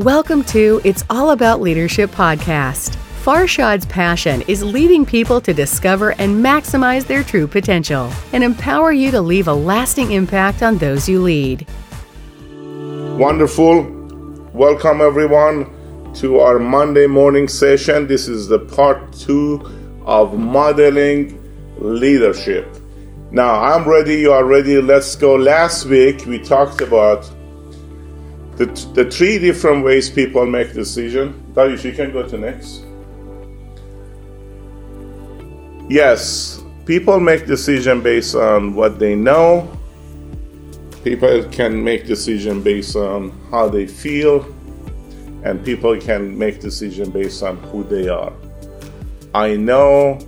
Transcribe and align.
Welcome 0.00 0.44
to 0.44 0.80
It's 0.82 1.04
All 1.10 1.32
About 1.32 1.60
Leadership 1.60 2.10
podcast. 2.10 2.96
Farshad's 3.22 3.84
passion 3.84 4.40
is 4.48 4.62
leading 4.62 5.04
people 5.04 5.42
to 5.42 5.52
discover 5.52 6.12
and 6.12 6.42
maximize 6.42 7.06
their 7.06 7.22
true 7.22 7.46
potential 7.46 8.10
and 8.32 8.42
empower 8.42 8.92
you 8.92 9.10
to 9.10 9.20
leave 9.20 9.46
a 9.46 9.52
lasting 9.52 10.12
impact 10.12 10.62
on 10.62 10.78
those 10.78 11.06
you 11.06 11.20
lead. 11.20 11.66
Wonderful. 13.18 13.82
Welcome, 14.54 15.02
everyone, 15.02 15.70
to 16.14 16.38
our 16.38 16.58
Monday 16.58 17.06
morning 17.06 17.46
session. 17.46 18.06
This 18.06 18.26
is 18.26 18.48
the 18.48 18.60
part 18.60 19.12
two 19.12 19.60
of 20.06 20.38
modeling 20.38 21.38
leadership. 21.76 22.74
Now, 23.32 23.62
I'm 23.62 23.86
ready, 23.86 24.14
you 24.14 24.32
are 24.32 24.46
ready. 24.46 24.80
Let's 24.80 25.14
go. 25.14 25.34
Last 25.34 25.84
week, 25.84 26.24
we 26.24 26.38
talked 26.38 26.80
about 26.80 27.30
the, 28.60 28.66
the 28.92 29.10
three 29.10 29.38
different 29.38 29.82
ways 29.82 30.10
people 30.10 30.44
make 30.44 30.74
decisions. 30.74 31.34
Darius, 31.54 31.82
you 31.82 31.92
can 31.92 32.12
go 32.12 32.28
to 32.28 32.36
next. 32.36 32.84
Yes, 35.88 36.62
people 36.84 37.20
make 37.20 37.46
decision 37.46 38.02
based 38.02 38.34
on 38.34 38.74
what 38.74 38.98
they 38.98 39.14
know. 39.14 39.74
People 41.02 41.42
can 41.44 41.82
make 41.82 42.06
decision 42.06 42.62
based 42.62 42.96
on 42.96 43.30
how 43.50 43.66
they 43.66 43.86
feel, 43.86 44.44
and 45.42 45.64
people 45.64 45.98
can 45.98 46.36
make 46.36 46.60
decision 46.60 47.10
based 47.10 47.42
on 47.42 47.56
who 47.72 47.82
they 47.84 48.10
are. 48.10 48.34
I 49.34 49.56
know, 49.56 50.18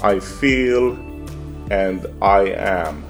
I 0.00 0.20
feel, 0.20 0.92
and 1.72 2.06
I 2.22 2.50
am. 2.50 3.02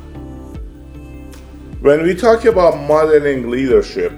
When 1.82 2.02
we 2.02 2.15
talk 2.15 2.46
about 2.46 2.78
modeling 2.78 3.51
leadership, 3.51 4.15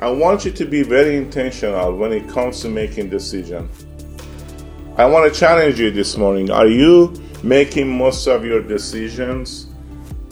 I 0.00 0.10
want 0.10 0.44
you 0.44 0.50
to 0.52 0.64
be 0.64 0.82
very 0.82 1.16
intentional 1.16 1.96
when 1.96 2.12
it 2.12 2.28
comes 2.28 2.60
to 2.62 2.68
making 2.68 3.10
decisions. 3.10 3.86
I 4.96 5.06
want 5.06 5.32
to 5.32 5.38
challenge 5.38 5.80
you 5.80 5.90
this 5.90 6.16
morning. 6.16 6.50
Are 6.50 6.66
you 6.66 7.14
making 7.42 7.96
most 7.96 8.26
of 8.26 8.44
your 8.44 8.62
decisions 8.62 9.66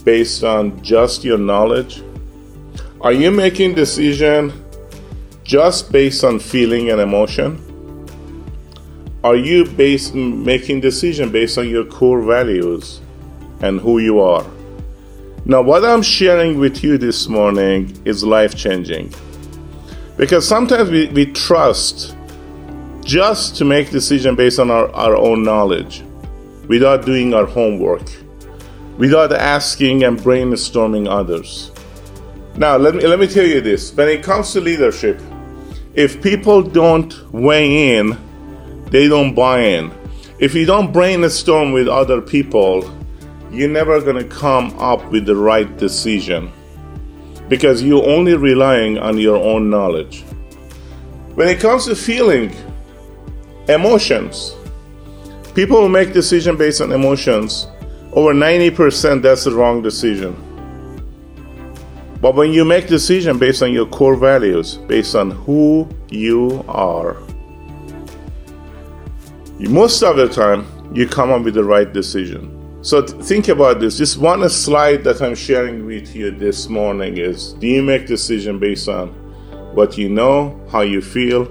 based 0.04 0.44
on 0.44 0.82
just 0.82 1.24
your 1.24 1.38
knowledge? 1.38 2.02
Are 3.00 3.12
you 3.12 3.30
making 3.30 3.74
decision 3.74 4.52
just 5.42 5.92
based 5.92 6.24
on 6.24 6.38
feeling 6.38 6.90
and 6.90 7.00
emotion? 7.00 7.60
Are 9.22 9.36
you 9.36 9.64
based, 9.64 10.14
making 10.14 10.80
decision 10.80 11.30
based 11.30 11.58
on 11.58 11.68
your 11.68 11.84
core 11.84 12.22
values? 12.22 13.00
and 13.64 13.80
who 13.80 13.98
you 13.98 14.20
are. 14.20 14.46
Now, 15.46 15.62
what 15.62 15.84
I'm 15.84 16.02
sharing 16.02 16.58
with 16.58 16.82
you 16.82 16.98
this 16.98 17.28
morning 17.28 17.96
is 18.04 18.24
life 18.24 18.54
changing. 18.54 19.12
Because 20.16 20.46
sometimes 20.46 20.90
we, 20.90 21.08
we 21.08 21.26
trust 21.32 22.16
just 23.02 23.56
to 23.56 23.64
make 23.64 23.90
decision 23.90 24.36
based 24.36 24.58
on 24.58 24.70
our, 24.70 24.88
our 24.92 25.16
own 25.16 25.42
knowledge 25.42 26.04
without 26.68 27.04
doing 27.04 27.34
our 27.34 27.46
homework, 27.46 28.08
without 28.96 29.32
asking 29.32 30.04
and 30.04 30.18
brainstorming 30.18 31.08
others. 31.08 31.72
Now, 32.56 32.76
let 32.76 32.94
me, 32.94 33.06
let 33.06 33.18
me 33.18 33.26
tell 33.26 33.44
you 33.44 33.60
this 33.60 33.92
when 33.94 34.08
it 34.08 34.22
comes 34.22 34.52
to 34.52 34.60
leadership, 34.60 35.20
if 35.94 36.22
people 36.22 36.62
don't 36.62 37.32
weigh 37.32 37.96
in, 37.98 38.16
they 38.86 39.08
don't 39.08 39.34
buy 39.34 39.60
in. 39.60 39.92
If 40.38 40.54
you 40.54 40.64
don't 40.64 40.92
brainstorm 40.92 41.72
with 41.72 41.88
other 41.88 42.20
people, 42.20 42.88
you're 43.50 43.68
never 43.68 44.00
going 44.00 44.16
to 44.16 44.28
come 44.28 44.76
up 44.78 45.04
with 45.10 45.26
the 45.26 45.36
right 45.36 45.76
decision 45.76 46.52
because 47.48 47.82
you're 47.82 48.08
only 48.08 48.34
relying 48.34 48.98
on 48.98 49.18
your 49.18 49.36
own 49.36 49.70
knowledge. 49.70 50.22
When 51.34 51.48
it 51.48 51.60
comes 51.60 51.86
to 51.86 51.96
feeling, 51.96 52.54
emotions, 53.68 54.54
people 55.54 55.88
make 55.88 56.12
decisions 56.12 56.58
based 56.58 56.80
on 56.80 56.92
emotions, 56.92 57.66
over 58.12 58.32
90% 58.32 59.22
that's 59.22 59.44
the 59.44 59.50
wrong 59.50 59.82
decision. 59.82 60.36
But 62.20 62.36
when 62.36 62.52
you 62.52 62.64
make 62.64 62.86
decision 62.86 63.38
based 63.38 63.62
on 63.62 63.72
your 63.72 63.86
core 63.86 64.16
values, 64.16 64.76
based 64.88 65.14
on 65.14 65.30
who 65.32 65.88
you 66.08 66.64
are, 66.68 67.16
most 69.58 70.02
of 70.02 70.16
the 70.16 70.28
time 70.28 70.66
you 70.94 71.08
come 71.08 71.30
up 71.30 71.42
with 71.42 71.54
the 71.54 71.64
right 71.64 71.92
decision. 71.92 72.53
So 72.84 73.00
think 73.00 73.48
about 73.48 73.80
this. 73.80 73.96
This 73.96 74.14
one 74.14 74.46
slide 74.50 75.04
that 75.04 75.22
I'm 75.22 75.34
sharing 75.34 75.86
with 75.86 76.14
you 76.14 76.30
this 76.30 76.68
morning 76.68 77.16
is 77.16 77.54
do 77.54 77.66
you 77.66 77.82
make 77.82 78.06
decision 78.06 78.58
based 78.58 78.90
on 78.90 79.08
what 79.74 79.96
you 79.96 80.10
know, 80.10 80.60
how 80.70 80.82
you 80.82 81.00
feel, 81.00 81.48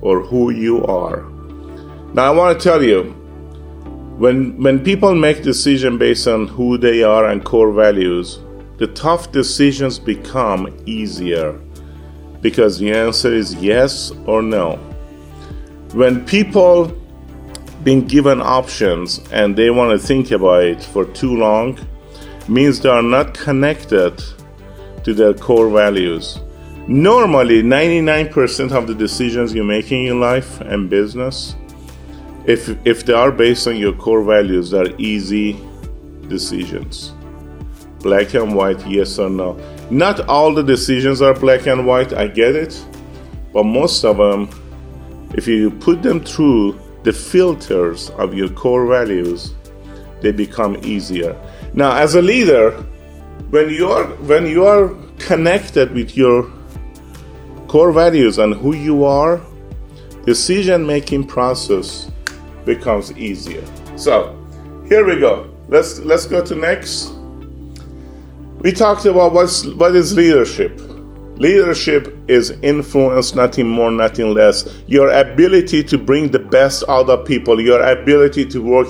or 0.00 0.20
who 0.20 0.50
you 0.50 0.86
are? 0.86 1.22
Now 2.14 2.26
I 2.26 2.30
want 2.30 2.56
to 2.56 2.62
tell 2.62 2.84
you 2.84 3.02
when 4.16 4.62
when 4.62 4.78
people 4.84 5.12
make 5.16 5.42
decision 5.42 5.98
based 5.98 6.28
on 6.28 6.46
who 6.46 6.78
they 6.78 7.02
are 7.02 7.30
and 7.30 7.44
core 7.44 7.72
values, 7.72 8.38
the 8.76 8.86
tough 8.86 9.32
decisions 9.32 9.98
become 9.98 10.72
easier 10.86 11.60
because 12.42 12.78
the 12.78 12.92
answer 12.92 13.34
is 13.34 13.56
yes 13.56 14.12
or 14.24 14.40
no. 14.40 14.76
When 15.94 16.24
people 16.26 16.96
being 17.86 18.04
given 18.04 18.42
options 18.42 19.20
and 19.30 19.54
they 19.54 19.70
want 19.70 19.92
to 19.92 20.06
think 20.08 20.32
about 20.32 20.64
it 20.64 20.82
for 20.82 21.04
too 21.04 21.36
long 21.36 21.78
means 22.48 22.80
they 22.80 22.88
are 22.88 23.00
not 23.00 23.32
connected 23.32 24.20
to 25.04 25.14
their 25.14 25.32
core 25.32 25.70
values. 25.70 26.40
Normally, 26.88 27.62
99% 27.62 28.72
of 28.72 28.88
the 28.88 28.94
decisions 28.94 29.54
you're 29.54 29.62
making 29.62 30.06
in 30.06 30.18
life 30.18 30.60
and 30.62 30.90
business, 30.90 31.54
if, 32.44 32.68
if 32.84 33.06
they 33.06 33.12
are 33.12 33.30
based 33.30 33.68
on 33.68 33.76
your 33.76 33.92
core 33.92 34.24
values, 34.24 34.70
they're 34.72 34.92
easy 34.98 35.56
decisions. 36.26 37.12
Black 38.00 38.34
and 38.34 38.56
white, 38.56 38.84
yes 38.84 39.16
or 39.20 39.30
no. 39.30 39.56
Not 39.90 40.28
all 40.28 40.52
the 40.52 40.64
decisions 40.64 41.22
are 41.22 41.34
black 41.34 41.68
and 41.68 41.86
white, 41.86 42.12
I 42.12 42.26
get 42.26 42.56
it. 42.56 42.84
But 43.52 43.62
most 43.62 44.04
of 44.04 44.16
them, 44.16 44.50
if 45.34 45.46
you 45.46 45.70
put 45.70 46.02
them 46.02 46.24
through 46.24 46.80
the 47.06 47.12
filters 47.12 48.10
of 48.18 48.34
your 48.34 48.48
core 48.48 48.84
values 48.84 49.54
they 50.22 50.32
become 50.32 50.76
easier. 50.82 51.36
Now 51.72 51.92
as 51.96 52.16
a 52.16 52.20
leader 52.20 52.72
when 53.50 53.70
you 53.70 53.88
are 53.92 54.06
when 54.26 54.44
you 54.46 54.66
are 54.66 54.92
connected 55.20 55.92
with 55.92 56.16
your 56.16 56.50
core 57.68 57.92
values 57.92 58.38
and 58.38 58.54
who 58.54 58.74
you 58.74 59.04
are 59.04 59.40
decision 60.24 60.84
making 60.84 61.28
process 61.28 62.10
becomes 62.64 63.16
easier. 63.16 63.64
So 63.94 64.34
here 64.88 65.06
we 65.06 65.20
go. 65.20 65.48
Let's 65.68 66.00
let's 66.00 66.26
go 66.26 66.44
to 66.44 66.56
next. 66.56 67.12
We 68.62 68.72
talked 68.72 69.04
about 69.04 69.32
what's 69.32 69.64
what 69.64 69.94
is 69.94 70.16
leadership 70.16 70.80
Leadership 71.38 72.16
is 72.28 72.52
influence, 72.62 73.34
nothing 73.34 73.68
more, 73.68 73.90
nothing 73.90 74.32
less. 74.32 74.82
Your 74.86 75.10
ability 75.10 75.84
to 75.84 75.98
bring 75.98 76.30
the 76.30 76.38
best 76.38 76.82
out 76.88 77.10
of 77.10 77.26
people, 77.26 77.60
your 77.60 77.82
ability 77.82 78.46
to 78.46 78.62
work 78.62 78.88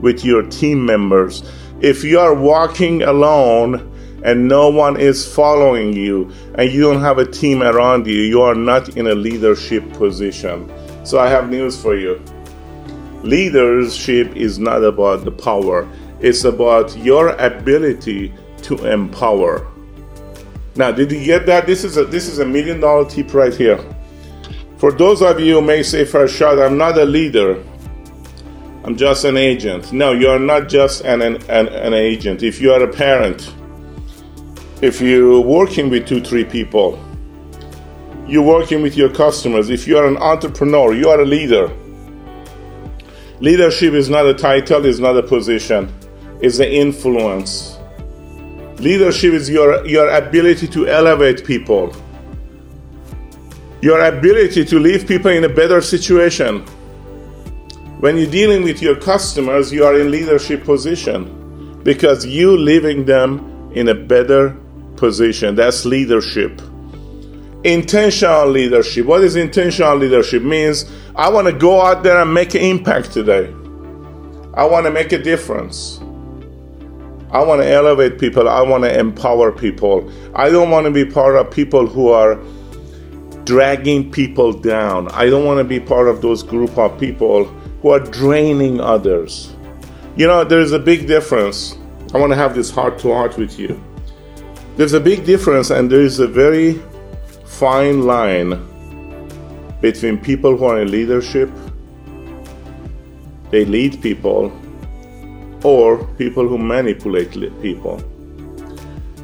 with 0.00 0.24
your 0.24 0.42
team 0.42 0.84
members. 0.84 1.48
If 1.80 2.02
you 2.02 2.18
are 2.18 2.34
walking 2.34 3.02
alone 3.02 3.92
and 4.24 4.48
no 4.48 4.70
one 4.70 4.98
is 4.98 5.32
following 5.32 5.92
you 5.92 6.32
and 6.56 6.72
you 6.72 6.80
don't 6.80 7.00
have 7.00 7.18
a 7.18 7.30
team 7.30 7.62
around 7.62 8.08
you, 8.08 8.22
you 8.22 8.42
are 8.42 8.56
not 8.56 8.96
in 8.96 9.06
a 9.06 9.14
leadership 9.14 9.88
position. 9.92 10.68
So 11.06 11.20
I 11.20 11.28
have 11.28 11.48
news 11.48 11.80
for 11.80 11.94
you. 11.94 12.20
Leadership 13.22 14.34
is 14.34 14.58
not 14.58 14.82
about 14.82 15.24
the 15.24 15.30
power, 15.30 15.88
it's 16.20 16.42
about 16.42 16.96
your 16.96 17.28
ability 17.36 18.34
to 18.62 18.84
empower. 18.84 19.73
Now, 20.76 20.90
did 20.90 21.12
you 21.12 21.24
get 21.24 21.46
that? 21.46 21.66
This 21.66 21.84
is 21.84 21.96
a 21.96 22.04
this 22.04 22.26
is 22.26 22.40
a 22.40 22.44
million 22.44 22.80
dollar 22.80 23.08
tip 23.08 23.32
right 23.32 23.54
here. 23.54 23.78
For 24.78 24.90
those 24.90 25.22
of 25.22 25.38
you 25.38 25.54
who 25.54 25.62
may 25.62 25.82
say, 25.82 26.04
"Farshad, 26.04 26.64
I'm 26.64 26.76
not 26.76 26.98
a 26.98 27.04
leader. 27.04 27.62
I'm 28.82 28.96
just 28.96 29.24
an 29.24 29.36
agent. 29.36 29.92
No, 29.92 30.12
you 30.12 30.28
are 30.28 30.38
not 30.38 30.68
just 30.68 31.04
an, 31.04 31.22
an, 31.22 31.36
an 31.48 31.94
agent. 31.94 32.42
If 32.42 32.60
you 32.60 32.72
are 32.72 32.82
a 32.82 32.92
parent, 32.92 33.54
if 34.82 35.00
you're 35.00 35.40
working 35.40 35.88
with 35.88 36.06
two, 36.06 36.20
three 36.20 36.44
people, 36.44 37.02
you're 38.26 38.42
working 38.42 38.82
with 38.82 38.96
your 38.96 39.08
customers. 39.08 39.70
If 39.70 39.86
you 39.86 39.96
are 39.96 40.06
an 40.06 40.18
entrepreneur, 40.18 40.92
you 40.92 41.08
are 41.08 41.20
a 41.20 41.24
leader. 41.24 41.70
Leadership 43.40 43.94
is 43.94 44.10
not 44.10 44.26
a 44.26 44.34
title, 44.34 44.84
it's 44.84 44.98
not 44.98 45.16
a 45.16 45.22
position, 45.22 45.90
it's 46.42 46.58
the 46.58 46.70
influence 46.70 47.73
Leadership 48.84 49.32
is 49.32 49.48
your, 49.48 49.86
your 49.86 50.10
ability 50.10 50.68
to 50.68 50.86
elevate 50.86 51.46
people, 51.46 51.96
your 53.80 54.04
ability 54.04 54.62
to 54.66 54.78
leave 54.78 55.08
people 55.08 55.30
in 55.30 55.44
a 55.44 55.48
better 55.48 55.80
situation. 55.80 56.60
When 58.00 58.18
you're 58.18 58.30
dealing 58.30 58.62
with 58.62 58.82
your 58.82 58.96
customers, 58.96 59.72
you 59.72 59.86
are 59.86 59.98
in 59.98 60.10
leadership 60.10 60.64
position 60.64 61.80
because 61.82 62.26
you 62.26 62.58
leaving 62.58 63.06
them 63.06 63.72
in 63.74 63.88
a 63.88 63.94
better 63.94 64.50
position. 64.96 65.54
That's 65.54 65.86
leadership. 65.86 66.60
intentional 67.64 68.46
leadership. 68.48 69.06
What 69.06 69.24
is 69.24 69.36
intentional 69.36 69.96
leadership? 69.96 70.42
Means 70.42 70.84
I 71.16 71.30
want 71.30 71.46
to 71.46 71.52
go 71.52 71.80
out 71.80 72.02
there 72.02 72.20
and 72.20 72.32
make 72.32 72.54
an 72.54 72.60
impact 72.60 73.12
today. 73.12 73.46
I 74.52 74.66
want 74.66 74.84
to 74.84 74.90
make 74.90 75.12
a 75.12 75.18
difference. 75.22 76.03
I 77.34 77.42
want 77.42 77.60
to 77.62 77.68
elevate 77.68 78.18
people. 78.20 78.48
I 78.48 78.62
want 78.62 78.84
to 78.84 78.98
empower 78.98 79.50
people. 79.50 80.10
I 80.34 80.50
don't 80.50 80.70
want 80.70 80.86
to 80.86 80.92
be 80.92 81.04
part 81.04 81.34
of 81.34 81.50
people 81.50 81.86
who 81.86 82.08
are 82.08 82.38
dragging 83.44 84.10
people 84.10 84.52
down. 84.52 85.08
I 85.08 85.28
don't 85.28 85.44
want 85.44 85.58
to 85.58 85.64
be 85.64 85.80
part 85.80 86.08
of 86.08 86.22
those 86.22 86.42
group 86.44 86.78
of 86.78 86.98
people 86.98 87.44
who 87.82 87.90
are 87.90 88.00
draining 88.00 88.80
others. 88.80 89.52
You 90.16 90.28
know, 90.28 90.44
there's 90.44 90.70
a 90.70 90.78
big 90.78 91.08
difference. 91.08 91.76
I 92.14 92.18
want 92.18 92.30
to 92.30 92.36
have 92.36 92.54
this 92.54 92.70
heart 92.70 93.00
to 93.00 93.12
heart 93.12 93.36
with 93.36 93.58
you. 93.58 93.82
There's 94.76 94.92
a 94.92 95.00
big 95.00 95.26
difference, 95.26 95.70
and 95.70 95.90
there 95.90 96.02
is 96.02 96.20
a 96.20 96.28
very 96.28 96.80
fine 97.44 98.02
line 98.02 98.50
between 99.80 100.18
people 100.18 100.56
who 100.56 100.64
are 100.64 100.80
in 100.80 100.90
leadership, 100.90 101.50
they 103.50 103.64
lead 103.64 104.00
people, 104.00 104.50
or 105.64 106.04
people 106.18 106.46
who 106.46 106.58
manipulate 106.58 107.32
people. 107.60 108.00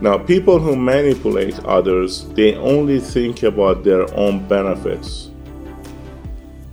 Now, 0.01 0.17
people 0.17 0.59
who 0.59 0.75
manipulate 0.75 1.59
others, 1.67 2.27
they 2.31 2.55
only 2.57 2.99
think 2.99 3.43
about 3.43 3.85
their 3.85 4.13
own 4.15 4.49
benefits. 4.49 5.31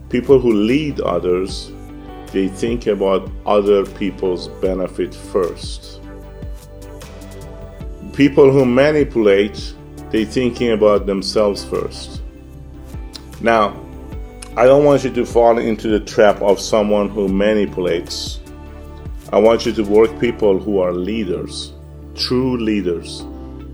People 0.09 0.39
who 0.39 0.53
lead 0.53 1.01
others, 1.01 1.69
they 2.31 2.47
think 2.47 2.87
about 2.87 3.29
other 3.45 3.85
people's 3.85 4.47
benefit 4.47 5.13
first. 5.13 5.99
People 8.13 8.49
who 8.49 8.65
manipulate, 8.65 9.73
they 10.09 10.23
thinking 10.23 10.71
about 10.71 11.05
themselves 11.05 11.65
first. 11.65 12.21
Now, 13.41 13.77
I 14.55 14.65
don't 14.65 14.85
want 14.85 15.03
you 15.03 15.11
to 15.11 15.25
fall 15.25 15.57
into 15.57 15.89
the 15.89 15.99
trap 15.99 16.41
of 16.41 16.61
someone 16.61 17.09
who 17.09 17.27
manipulates. 17.27 18.39
I 19.31 19.39
want 19.39 19.65
you 19.65 19.73
to 19.73 19.83
work 19.83 20.19
people 20.19 20.57
who 20.57 20.79
are 20.79 20.93
leaders, 20.93 21.73
true 22.15 22.57
leaders, 22.57 23.25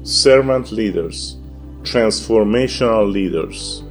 servant 0.03 0.71
leaders, 0.71 1.37
transformational 1.83 3.11
leaders. 3.11 3.83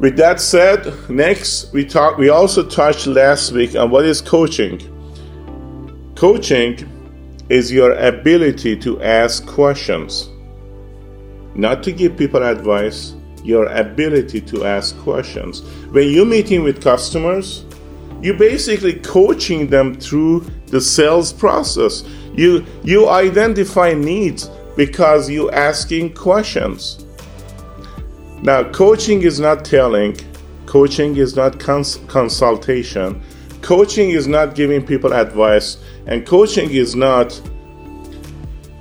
With 0.00 0.16
that 0.16 0.40
said, 0.40 0.92
next 1.08 1.72
we 1.72 1.84
talk 1.84 2.18
we 2.18 2.30
also 2.30 2.66
touched 2.68 3.06
last 3.06 3.52
week 3.52 3.76
on 3.76 3.90
what 3.90 4.04
is 4.04 4.20
coaching. 4.20 4.80
Coaching 6.16 6.78
is 7.48 7.70
your 7.70 7.92
ability 7.92 8.76
to 8.76 9.00
ask 9.02 9.46
questions 9.46 10.30
not 11.54 11.82
to 11.82 11.92
give 11.92 12.16
people 12.16 12.42
advice, 12.42 13.14
your 13.42 13.66
ability 13.66 14.40
to 14.40 14.64
ask 14.64 14.96
questions. 14.98 15.62
When 15.90 16.08
you're 16.08 16.24
meeting 16.26 16.62
with 16.62 16.82
customers, 16.82 17.64
you're 18.22 18.36
basically 18.36 18.94
coaching 18.94 19.68
them 19.68 19.94
through 19.94 20.40
the 20.66 20.80
sales 20.80 21.32
process. 21.32 22.04
You 22.34 22.64
you 22.84 23.08
identify 23.08 23.94
needs 23.94 24.50
because 24.76 25.30
you're 25.30 25.54
asking 25.54 26.14
questions. 26.14 27.04
Now, 28.42 28.70
coaching 28.70 29.22
is 29.22 29.38
not 29.40 29.64
telling, 29.64 30.16
coaching 30.66 31.16
is 31.16 31.36
not 31.36 31.58
cons- 31.60 31.98
consultation, 32.08 33.20
coaching 33.60 34.10
is 34.10 34.26
not 34.26 34.54
giving 34.54 34.86
people 34.86 35.12
advice, 35.12 35.76
and 36.06 36.26
coaching 36.26 36.70
is 36.70 36.94
not 36.94 37.38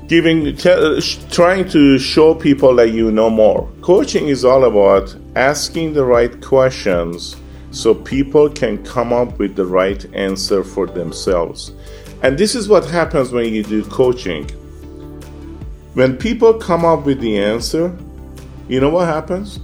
giving 0.07 0.55
t- 0.55 1.01
trying 1.29 1.67
to 1.69 1.99
show 1.99 2.33
people 2.33 2.75
that 2.75 2.91
you 2.91 3.11
know 3.11 3.29
more. 3.29 3.69
Coaching 3.81 4.27
is 4.27 4.45
all 4.45 4.63
about 4.63 5.15
asking 5.35 5.93
the 5.93 6.03
right 6.03 6.41
questions 6.41 7.35
so 7.71 7.93
people 7.93 8.49
can 8.49 8.83
come 8.83 9.13
up 9.13 9.37
with 9.39 9.55
the 9.55 9.65
right 9.65 10.05
answer 10.13 10.63
for 10.63 10.87
themselves. 10.87 11.71
And 12.23 12.37
this 12.37 12.55
is 12.55 12.67
what 12.67 12.85
happens 12.85 13.31
when 13.31 13.53
you 13.53 13.63
do 13.63 13.83
coaching. 13.85 14.49
When 15.93 16.17
people 16.17 16.53
come 16.53 16.85
up 16.85 17.05
with 17.05 17.19
the 17.19 17.37
answer 17.37 17.97
you 18.69 18.79
know 18.79 18.91
what 18.91 19.07
happens? 19.07 19.59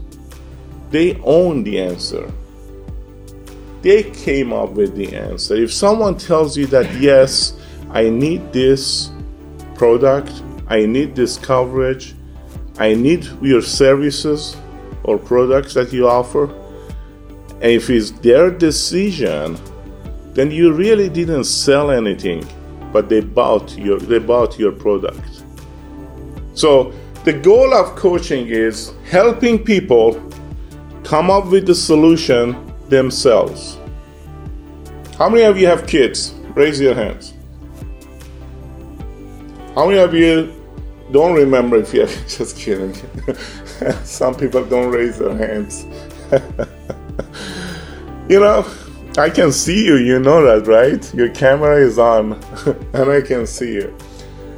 They 0.89 1.21
own 1.21 1.63
the 1.63 1.79
answer. 1.79 2.31
They 3.83 4.01
came 4.01 4.51
up 4.51 4.71
with 4.71 4.95
the 4.95 5.15
answer. 5.15 5.55
If 5.55 5.71
someone 5.71 6.17
tells 6.17 6.57
you 6.57 6.65
that 6.67 6.91
yes 6.95 7.53
i 7.91 8.09
need 8.09 8.51
this 8.51 9.11
product, 9.75 10.41
I 10.67 10.87
need 10.87 11.15
this 11.15 11.37
coverage, 11.37 12.15
I 12.79 12.95
need 12.95 13.25
your 13.41 13.61
services 13.61 14.57
or 15.03 15.19
products 15.19 15.75
that 15.75 15.93
you 15.93 16.09
offer. 16.09 16.47
And 17.65 17.71
if 17.71 17.89
it's 17.89 18.11
their 18.11 18.51
decision, 18.51 19.57
then 20.35 20.51
you 20.51 20.71
really 20.71 21.09
didn't 21.09 21.45
sell 21.45 21.89
anything, 21.89 22.47
but 22.93 23.09
they 23.09 23.21
bought 23.21 23.75
your 23.75 23.97
they 23.97 24.19
bought 24.19 24.59
your 24.59 24.71
product. 24.71 25.41
So 26.53 26.93
the 27.23 27.33
goal 27.33 27.73
of 27.73 27.95
coaching 27.95 28.49
is 28.49 28.93
helping 29.09 29.57
people 29.57 30.21
come 31.03 31.31
up 31.31 31.47
with 31.47 31.65
the 31.65 31.73
solution 31.73 32.71
themselves. 32.89 33.79
How 35.17 35.27
many 35.27 35.45
of 35.45 35.57
you 35.57 35.65
have 35.65 35.87
kids? 35.87 36.35
Raise 36.53 36.79
your 36.79 36.93
hands. 36.93 37.33
How 39.73 39.87
many 39.87 39.97
of 39.97 40.13
you 40.13 40.53
don't 41.11 41.33
remember 41.33 41.77
if 41.77 41.95
you 41.95 42.01
have 42.01 42.27
just 42.27 42.59
kidding? 42.59 42.93
Some 44.03 44.35
people 44.35 44.63
don't 44.65 44.91
raise 44.91 45.17
their 45.17 45.35
hands. 45.35 45.87
you 48.29 48.39
know, 48.39 48.65
I 49.17 49.29
can 49.29 49.51
see 49.51 49.85
you, 49.85 49.95
you 49.95 50.19
know 50.19 50.43
that, 50.43 50.67
right? 50.67 51.13
Your 51.13 51.29
camera 51.29 51.77
is 51.77 51.97
on 51.97 52.33
and 52.93 53.09
I 53.09 53.21
can 53.21 53.47
see 53.47 53.73
you. 53.73 53.95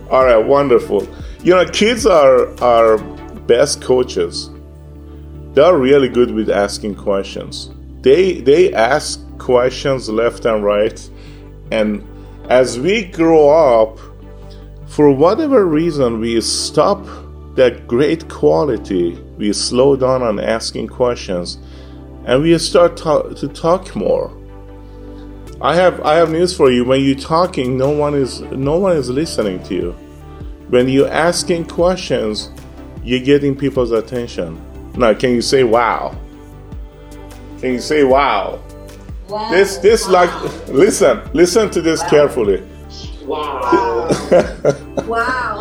All 0.09 0.25
right, 0.25 0.37
wonderful. 0.37 1.07
You 1.43 1.55
know, 1.55 1.65
kids 1.65 2.05
are 2.05 2.59
our 2.63 2.97
best 3.45 3.81
coaches. 3.81 4.49
They're 5.53 5.77
really 5.77 6.09
good 6.09 6.31
with 6.31 6.49
asking 6.49 6.95
questions. 6.95 7.71
They 8.01 8.41
they 8.41 8.73
ask 8.73 9.19
questions 9.37 10.09
left 10.09 10.45
and 10.45 10.63
right 10.63 11.09
and 11.71 12.03
as 12.49 12.79
we 12.79 13.03
grow 13.03 13.49
up, 13.49 13.99
for 14.87 15.11
whatever 15.11 15.65
reason, 15.65 16.19
we 16.19 16.39
stop 16.41 17.05
that 17.55 17.87
great 17.87 18.29
quality, 18.29 19.15
we 19.37 19.51
slow 19.51 19.95
down 19.95 20.23
on 20.23 20.39
asking 20.39 20.87
questions, 20.87 21.57
and 22.27 22.43
we 22.43 22.55
start 22.59 22.97
to, 22.97 23.33
to 23.37 23.47
talk 23.47 23.95
more. 23.95 24.31
I 25.61 25.75
have 25.75 26.01
I 26.01 26.15
have 26.15 26.29
news 26.29 26.55
for 26.55 26.69
you. 26.69 26.85
When 26.85 27.01
you're 27.01 27.15
talking, 27.15 27.77
no 27.77 27.89
one 27.89 28.13
is 28.13 28.41
no 28.41 28.77
one 28.77 28.95
is 28.95 29.09
listening 29.09 29.63
to 29.63 29.73
you. 29.73 29.91
When 30.69 30.87
you're 30.87 31.09
asking 31.09 31.65
questions, 31.65 32.51
you're 33.03 33.23
getting 33.23 33.55
people's 33.55 33.91
attention. 33.91 34.61
Now, 34.93 35.13
can 35.13 35.31
you 35.31 35.41
say 35.41 35.63
wow? 35.63 36.15
Can 37.59 37.73
you 37.73 37.79
say 37.79 38.03
wow? 38.03 38.61
Wow. 39.29 39.49
This 39.49 39.77
this 39.77 40.05
wow. 40.05 40.11
like 40.11 40.67
listen 40.67 41.21
listen 41.33 41.71
to 41.71 41.81
this 41.81 42.01
wow. 42.03 42.09
carefully. 42.09 42.63
Wow. 43.25 44.09
wow. 45.07 45.57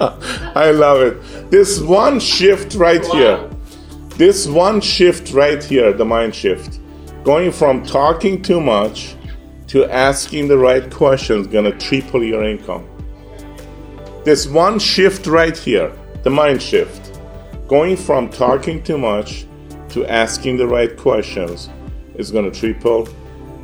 I 0.54 0.70
love 0.72 1.02
it. 1.02 1.37
This 1.50 1.80
one 1.80 2.20
shift 2.20 2.74
right 2.74 3.02
wow. 3.04 3.12
here. 3.12 3.50
This 4.18 4.46
one 4.46 4.82
shift 4.82 5.32
right 5.32 5.64
here, 5.64 5.94
the 5.94 6.04
mind 6.04 6.34
shift. 6.34 6.78
Going 7.24 7.52
from 7.52 7.82
talking 7.86 8.42
too 8.42 8.60
much 8.60 9.16
to 9.68 9.86
asking 9.86 10.48
the 10.48 10.58
right 10.58 10.90
questions 10.90 11.46
is 11.46 11.52
gonna 11.52 11.72
triple 11.78 12.22
your 12.22 12.44
income. 12.44 12.86
This 14.24 14.46
one 14.46 14.78
shift 14.78 15.26
right 15.26 15.56
here, 15.56 15.90
the 16.22 16.28
mind 16.28 16.62
shift. 16.62 17.18
Going 17.66 17.96
from 17.96 18.28
talking 18.28 18.82
too 18.82 18.98
much 18.98 19.46
to 19.90 20.04
asking 20.06 20.58
the 20.58 20.66
right 20.66 20.94
questions 20.98 21.70
is 22.16 22.30
gonna 22.30 22.50
triple 22.50 23.08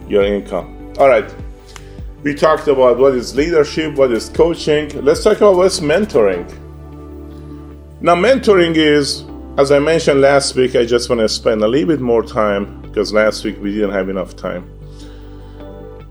your 0.08 0.24
income. 0.24 0.94
All 0.98 1.08
right. 1.08 1.30
We 2.22 2.34
talked 2.34 2.68
about 2.68 2.96
what 2.96 3.14
is 3.14 3.36
leadership, 3.36 3.96
what 3.96 4.10
is 4.10 4.30
coaching. 4.30 4.88
Let's 5.04 5.22
talk 5.22 5.36
about 5.38 5.56
what's 5.56 5.80
mentoring. 5.80 6.63
Now, 8.04 8.14
mentoring 8.14 8.76
is, 8.76 9.24
as 9.56 9.72
I 9.72 9.78
mentioned 9.78 10.20
last 10.20 10.54
week, 10.56 10.76
I 10.76 10.84
just 10.84 11.08
want 11.08 11.22
to 11.22 11.28
spend 11.30 11.62
a 11.62 11.66
little 11.66 11.88
bit 11.88 12.02
more 12.02 12.22
time 12.22 12.82
because 12.82 13.14
last 13.14 13.42
week 13.44 13.56
we 13.62 13.72
didn't 13.72 13.92
have 13.92 14.10
enough 14.10 14.36
time. 14.36 14.70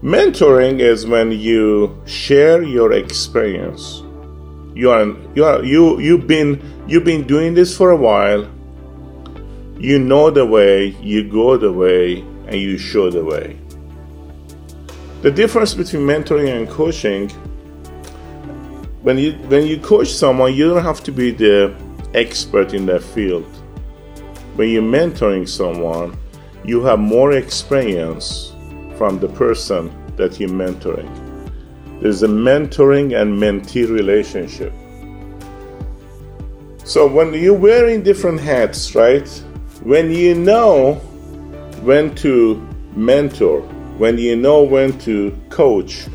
Mentoring 0.01 0.79
is 0.79 1.05
when 1.05 1.31
you 1.31 2.01
share 2.07 2.63
your 2.63 2.93
experience. 2.93 4.01
You 4.73 4.89
are 4.89 5.05
you 5.35 5.45
are 5.45 5.63
you 5.63 5.99
you've 5.99 6.25
been 6.25 6.59
you've 6.87 7.03
been 7.03 7.27
doing 7.27 7.53
this 7.53 7.77
for 7.77 7.91
a 7.91 7.95
while. 7.95 8.49
You 9.77 9.99
know 9.99 10.31
the 10.31 10.47
way, 10.47 10.97
you 10.99 11.29
go 11.29 11.57
the 11.57 11.71
way, 11.71 12.21
and 12.47 12.55
you 12.55 12.79
show 12.79 13.11
the 13.11 13.23
way. 13.23 13.59
The 15.21 15.29
difference 15.29 15.75
between 15.75 16.07
mentoring 16.07 16.49
and 16.49 16.67
coaching 16.67 17.29
when 19.03 19.17
you 19.17 19.33
when 19.49 19.67
you 19.67 19.77
coach 19.79 20.11
someone, 20.11 20.53
you 20.53 20.69
don't 20.69 20.83
have 20.83 21.03
to 21.03 21.11
be 21.11 21.31
the 21.31 21.75
expert 22.15 22.73
in 22.73 22.85
that 22.87 23.03
field. 23.03 23.45
When 24.55 24.69
you're 24.69 24.83
mentoring 24.83 25.47
someone, 25.47 26.17
you 26.63 26.83
have 26.83 26.99
more 26.99 27.33
experience 27.33 28.53
from 28.97 29.19
the 29.19 29.27
person 29.27 29.91
that 30.15 30.39
you're 30.39 30.49
mentoring. 30.49 31.09
There's 31.99 32.23
a 32.23 32.27
mentoring 32.27 33.19
and 33.19 33.41
mentee 33.41 33.89
relationship. 33.89 34.73
So 36.85 37.07
when 37.07 37.33
you're 37.33 37.57
wearing 37.57 38.03
different 38.03 38.41
hats, 38.41 38.93
right? 38.93 39.27
When 39.83 40.11
you 40.11 40.35
know 40.35 40.95
when 41.81 42.13
to 42.15 42.55
mentor, 42.95 43.61
when 43.97 44.17
you 44.17 44.35
know 44.35 44.63
when 44.63 44.97
to 44.99 45.37
coach, 45.49 46.05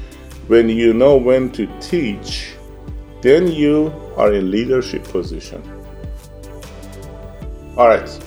when 0.47 0.69
you 0.69 0.93
know 0.93 1.17
when 1.17 1.50
to 1.52 1.67
teach, 1.81 2.55
then 3.23 3.49
you 3.49 3.93
are 4.17 4.33
in 4.33 4.50
leadership 4.50 5.05
position. 5.05 5.62
All 7.79 7.87
right. 7.87 8.21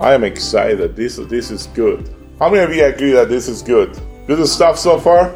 I 0.00 0.12
am 0.12 0.24
excited. 0.24 0.96
This 0.96 1.16
this 1.16 1.52
is 1.52 1.68
good. 1.68 2.12
How 2.40 2.50
many 2.50 2.64
of 2.64 2.74
you 2.74 2.84
agree 2.84 3.12
that 3.12 3.28
this 3.28 3.46
is 3.46 3.62
good? 3.62 3.96
Good 4.26 4.44
stuff 4.48 4.76
so 4.76 4.98
far? 4.98 5.32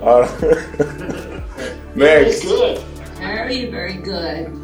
All 0.00 0.22
right. 0.22 0.40
Next. 1.94 2.44
Very 2.44 2.74
good. 2.74 2.78
Very, 3.18 3.66
very 3.66 3.92
good. 3.94 4.54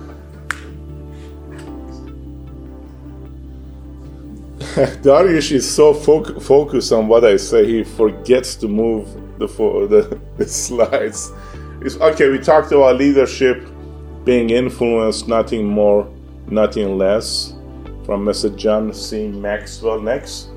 Darius 5.02 5.50
is 5.50 5.70
so 5.70 5.92
foc- 5.92 6.42
focused 6.42 6.92
on 6.92 7.08
what 7.08 7.24
I 7.24 7.36
say, 7.36 7.66
he 7.66 7.84
forgets 7.84 8.54
to 8.56 8.68
move 8.68 9.06
the, 9.38 9.46
fo- 9.46 9.86
the, 9.94 10.18
the 10.38 10.48
slides. 10.48 11.30
It's, 11.82 11.96
okay, 11.96 12.30
we 12.30 12.38
talked 12.38 12.72
about 12.72 12.96
leadership 12.96 13.68
being 14.24 14.50
influenced, 14.50 15.28
nothing 15.28 15.66
more, 15.66 16.08
nothing 16.48 16.98
less, 16.98 17.54
from 18.04 18.24
Mr. 18.24 18.54
John 18.54 18.92
C. 18.92 19.28
Maxwell. 19.28 20.00
Next. 20.00 20.48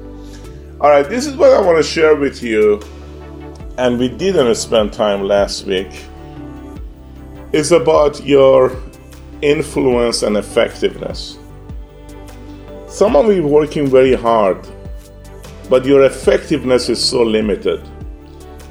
All 0.80 0.90
right, 0.90 1.08
this 1.08 1.26
is 1.26 1.36
what 1.36 1.52
I 1.52 1.62
want 1.62 1.78
to 1.78 1.84
share 1.84 2.16
with 2.16 2.44
you, 2.44 2.82
and 3.78 3.98
we 3.98 4.10
didn't 4.10 4.54
spend 4.56 4.94
time 4.94 5.24
last 5.24 5.66
week. 5.66 5.90
It's 7.54 7.72
about 7.72 8.24
your 8.26 8.76
influence 9.42 10.24
and 10.24 10.38
effectiveness. 10.38 11.40
Some 12.88 13.16
of 13.16 13.34
you 13.34 13.44
are 13.44 13.48
working 13.48 13.88
very 13.88 14.14
hard, 14.14 14.68
but 15.70 15.86
your 15.86 16.04
effectiveness 16.06 16.90
is 16.90 17.04
so 17.04 17.24
limited. 17.24 17.82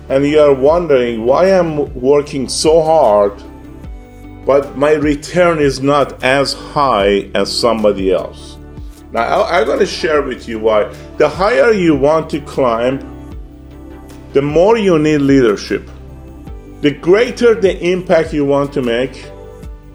And 0.08 0.24
you 0.24 0.38
are 0.40 0.54
wondering 0.54 1.24
why 1.24 1.46
I'm 1.46 1.92
working 2.00 2.48
so 2.48 2.82
hard, 2.82 3.32
but 4.46 4.78
my 4.78 4.92
return 4.92 5.58
is 5.58 5.80
not 5.80 6.22
as 6.22 6.52
high 6.54 7.28
as 7.34 7.52
somebody 7.52 8.12
else. 8.12 8.56
Now, 9.10 9.42
I'm 9.42 9.66
going 9.66 9.80
to 9.80 9.86
share 9.86 10.22
with 10.22 10.48
you 10.48 10.60
why. 10.60 10.84
The 11.18 11.28
higher 11.28 11.72
you 11.72 11.96
want 11.96 12.30
to 12.30 12.40
climb, 12.42 13.00
the 14.32 14.42
more 14.42 14.78
you 14.78 14.98
need 15.00 15.18
leadership. 15.18 15.90
The 16.80 16.92
greater 16.92 17.54
the 17.54 17.76
impact 17.84 18.32
you 18.32 18.44
want 18.44 18.72
to 18.74 18.82
make, 18.82 19.26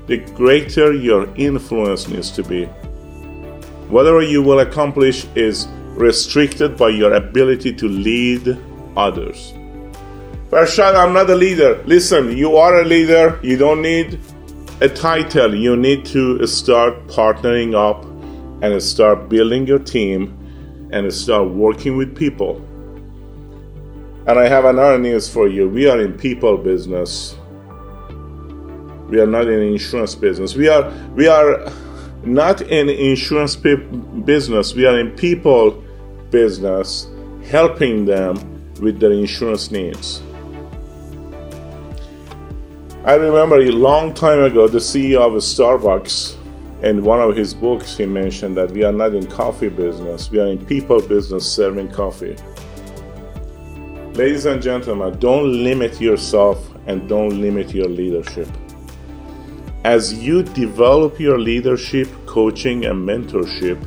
the 0.08 0.18
greater 0.36 0.92
your 0.92 1.34
influence 1.36 2.10
needs 2.10 2.32
to 2.32 2.44
be. 2.44 2.66
Whatever 3.88 4.22
you 4.22 4.42
will 4.42 4.60
accomplish 4.60 5.26
is 5.36 5.68
restricted 5.96 6.76
by 6.76 6.90
your 6.90 7.14
ability 7.14 7.74
to 7.74 7.88
lead 7.88 8.58
others. 8.98 9.54
Farshad, 10.50 10.96
I'm 10.96 11.14
not 11.14 11.30
a 11.30 11.36
leader. 11.36 11.82
Listen, 11.86 12.36
you 12.36 12.58
are 12.58 12.82
a 12.82 12.84
leader. 12.84 13.40
You 13.42 13.56
don't 13.56 13.82
need 13.82 14.20
a 14.82 14.90
title. 14.90 15.54
You 15.54 15.78
need 15.78 16.06
to 16.08 16.46
start 16.48 17.08
partnering 17.08 17.76
up 17.76 18.04
and 18.64 18.82
start 18.82 19.30
building 19.30 19.68
your 19.68 19.80
team 19.80 20.38
and 20.92 21.14
start 21.14 21.52
working 21.52 21.98
with 21.98 22.16
people. 22.18 22.58
And 24.28 24.40
I 24.40 24.48
have 24.48 24.66
another 24.66 24.98
news 24.98 25.30
for 25.32 25.48
you. 25.48 25.70
We 25.70 25.88
are 25.88 26.02
in 26.02 26.18
people 26.18 26.58
business. 26.58 27.36
We 29.08 29.20
are 29.20 29.28
not 29.28 29.48
in 29.48 29.62
insurance 29.62 30.16
business. 30.16 30.56
We 30.56 30.68
are 30.68 30.92
we 31.16 31.28
are 31.28 31.72
not 32.24 32.62
in 32.62 32.90
insurance 32.90 33.56
business. 33.56 34.74
We 34.74 34.86
are 34.86 35.00
in 35.00 35.12
people 35.12 35.84
business, 36.32 37.08
helping 37.46 38.06
them 38.06 38.36
with 38.80 39.00
their 39.00 39.12
insurance 39.12 39.70
needs. 39.70 40.22
I 43.04 43.16
remember 43.16 43.58
a 43.60 43.72
long 43.72 44.14
time 44.14 44.44
ago, 44.44 44.68
the 44.68 44.78
CEO 44.78 45.22
of 45.22 45.34
Starbucks, 45.34 46.38
in 46.84 47.04
one 47.04 47.20
of 47.20 47.36
his 47.36 47.54
books, 47.54 47.98
he 47.98 48.06
mentioned 48.06 48.56
that 48.58 48.72
we 48.72 48.84
are 48.84 48.92
not 48.92 49.16
in 49.16 49.26
coffee 49.26 49.70
business. 49.70 50.30
We 50.30 50.40
are 50.40 50.48
in 50.48 50.64
people 50.66 51.02
business 51.02 51.52
serving 51.52 51.92
coffee. 51.92 52.36
Ladies 54.14 54.46
and 54.46 54.62
gentlemen, 54.62 55.18
don't 55.20 55.64
limit 55.64 56.00
yourself 56.00 56.58
and 56.86 57.10
don't 57.10 57.42
limit 57.42 57.74
your 57.74 57.88
leadership 57.88 58.48
as 59.84 60.14
you 60.14 60.44
develop 60.44 61.20
your 61.20 61.40
leadership, 61.40 62.08
coaching, 62.28 62.86
and 62.86 63.08
mentorship, 63.08 63.84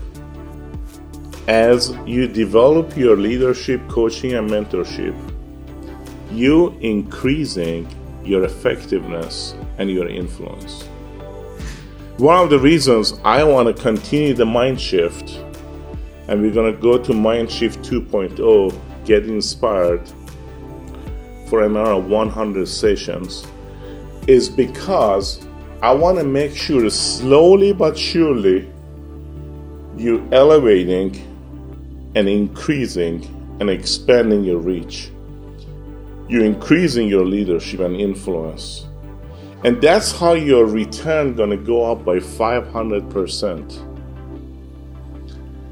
as 1.47 1.97
you 2.05 2.27
develop 2.27 2.97
your 2.97 3.17
leadership, 3.17 3.81
coaching, 3.89 4.35
and 4.35 4.51
mentorship, 4.51 5.15
you 6.33 6.77
increasing 6.81 7.87
your 8.25 8.45
effectiveness 8.45 9.55
and 9.79 9.91
your 9.91 10.09
influence. 10.09 10.85
One 12.19 12.43
of 12.43 12.51
the 12.51 12.59
reasons 12.59 13.15
I 13.25 13.43
want 13.45 13.75
to 13.75 13.83
continue 13.83 14.35
the 14.35 14.47
mind 14.47 14.81
shift, 14.81 15.31
and 16.29 16.41
we're 16.41 16.53
going 16.53 16.73
to 16.73 16.81
go 16.81 16.97
to 16.97 17.13
Mind 17.13 17.51
Shift 17.51 17.81
2.0, 17.81 18.79
get 19.05 19.27
inspired 19.27 20.09
for 21.49 21.65
another 21.65 21.99
100 21.99 22.69
sessions, 22.69 23.47
is 24.27 24.49
because 24.49 25.45
I 25.83 25.93
want 25.93 26.19
to 26.19 26.25
make 26.25 26.57
sure 26.57 26.89
slowly 26.89 27.73
but 27.73 27.99
surely 27.99 28.73
you're 29.97 30.23
elevating 30.33 31.15
and 32.15 32.29
increasing 32.29 33.23
and 33.61 33.69
expanding 33.69 34.45
your 34.45 34.59
reach. 34.59 35.11
You're 36.29 36.45
increasing 36.45 37.09
your 37.09 37.25
leadership 37.25 37.81
and 37.81 37.97
influence. 37.97 38.87
And 39.65 39.81
that's 39.81 40.13
how 40.13 40.35
your 40.35 40.67
return 40.67 41.35
going 41.35 41.51
to 41.51 41.57
go 41.57 41.91
up 41.91 42.05
by 42.05 42.17
500%. 42.17 43.91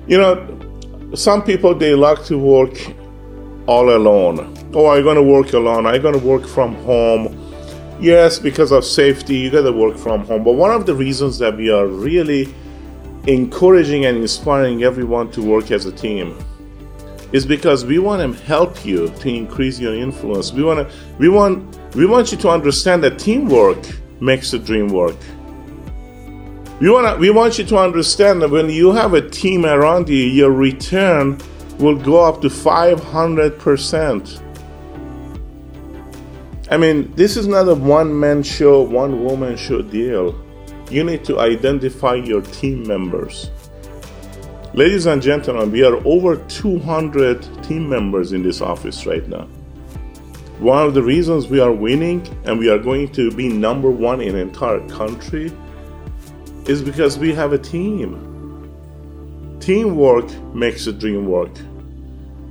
You 0.09 0.19
know, 0.19 1.15
some 1.15 1.43
people 1.43 1.75
they 1.75 1.95
like 1.95 2.25
to 2.25 2.39
work 2.39 2.75
all 3.67 3.95
alone. 3.95 4.55
Oh, 4.75 4.89
I'm 4.89 5.03
going 5.03 5.17
to 5.17 5.23
work 5.23 5.53
alone. 5.53 5.87
I'm 5.87 6.03
going 6.03 6.19
to 6.19 6.27
work 6.27 6.47
from 6.47 6.75
home. 6.85 7.39
Yes, 8.01 8.39
because 8.39 8.73
of 8.73 8.85
safety, 8.85 9.37
you 9.37 9.51
got 9.51 9.63
to 9.63 9.73
work 9.73 9.97
from 9.97 10.25
home. 10.25 10.43
But 10.43 10.53
one 10.53 10.71
of 10.71 10.87
the 10.87 10.95
reasons 10.95 11.39
that 11.39 11.57
we 11.57 11.71
are 11.71 11.87
really 11.87 12.53
encouraging 13.27 14.07
and 14.07 14.19
inspiring 14.19 14.83
everyone 14.83 15.31
to 15.33 15.43
work 15.43 15.71
as 15.71 15.87
a 15.87 15.93
team 15.93 16.37
is 17.33 17.47
because 17.47 17.85
we 17.85 17.99
want 17.99 18.21
to 18.21 18.45
help 18.45 18.85
you 18.85 19.09
to 19.09 19.29
increase 19.29 19.81
your 19.81 19.95
influence. 19.95 20.53
We 20.53 20.63
want 20.63 20.89
to 20.89 20.95
we 21.19 21.29
want 21.29 21.77
we 21.95 22.07
want 22.07 22.31
you 22.33 22.39
to 22.39 22.49
understand 22.49 23.03
that 23.05 23.19
teamwork 23.19 23.79
makes 24.21 24.51
the 24.51 24.59
dream 24.59 24.89
work. 24.89 25.17
We 26.81 26.91
want 26.91 27.15
to, 27.15 27.17
we 27.21 27.31
want 27.31 27.59
you 27.59 27.65
to 27.67 27.79
understand 27.79 28.43
that 28.43 28.51
when 28.51 28.69
you 28.69 28.93
have 28.93 29.15
a 29.15 29.29
team 29.29 29.65
around 29.65 30.09
you, 30.09 30.17
your 30.17 30.51
return 30.51 31.39
will 31.79 31.97
go 31.97 32.25
up 32.25 32.41
to 32.43 32.49
500%. 32.49 34.43
I 36.71 36.77
mean, 36.77 37.13
this 37.15 37.37
is 37.37 37.47
not 37.47 37.69
a 37.69 37.75
one 37.75 38.19
man 38.19 38.43
show, 38.43 38.83
one 38.83 39.25
woman 39.25 39.57
show 39.57 39.83
deal. 39.83 40.35
You 40.91 41.05
need 41.05 41.25
to 41.27 41.39
identify 41.39 42.15
your 42.15 42.43
team 42.43 42.87
members. 42.87 43.51
Ladies 44.75 45.05
and 45.05 45.21
gentlemen, 45.21 45.71
we 45.71 45.85
are 45.85 45.97
over 46.07 46.37
200 46.37 47.63
team 47.63 47.87
members 47.87 48.33
in 48.33 48.43
this 48.43 48.63
office 48.63 49.05
right 49.05 49.29
now. 49.29 49.43
One 50.61 50.87
of 50.87 50.95
the 50.95 51.03
reasons 51.03 51.47
we 51.47 51.61
are 51.61 51.71
winning 51.71 52.27
and 52.47 52.59
we 52.59 52.71
are 52.71 52.79
going 52.79 53.13
to 53.13 53.31
be 53.31 53.49
number 53.49 53.91
one 53.91 54.23
in 54.23 54.35
entire 54.35 54.81
country 54.89 55.53
is 56.65 56.81
because 56.81 57.19
we 57.19 57.35
have 57.35 57.53
a 57.53 57.59
team. 57.59 58.17
Teamwork 59.61 60.33
makes 60.55 60.87
the 60.87 60.93
dream 60.95 61.27
work. 61.27 61.53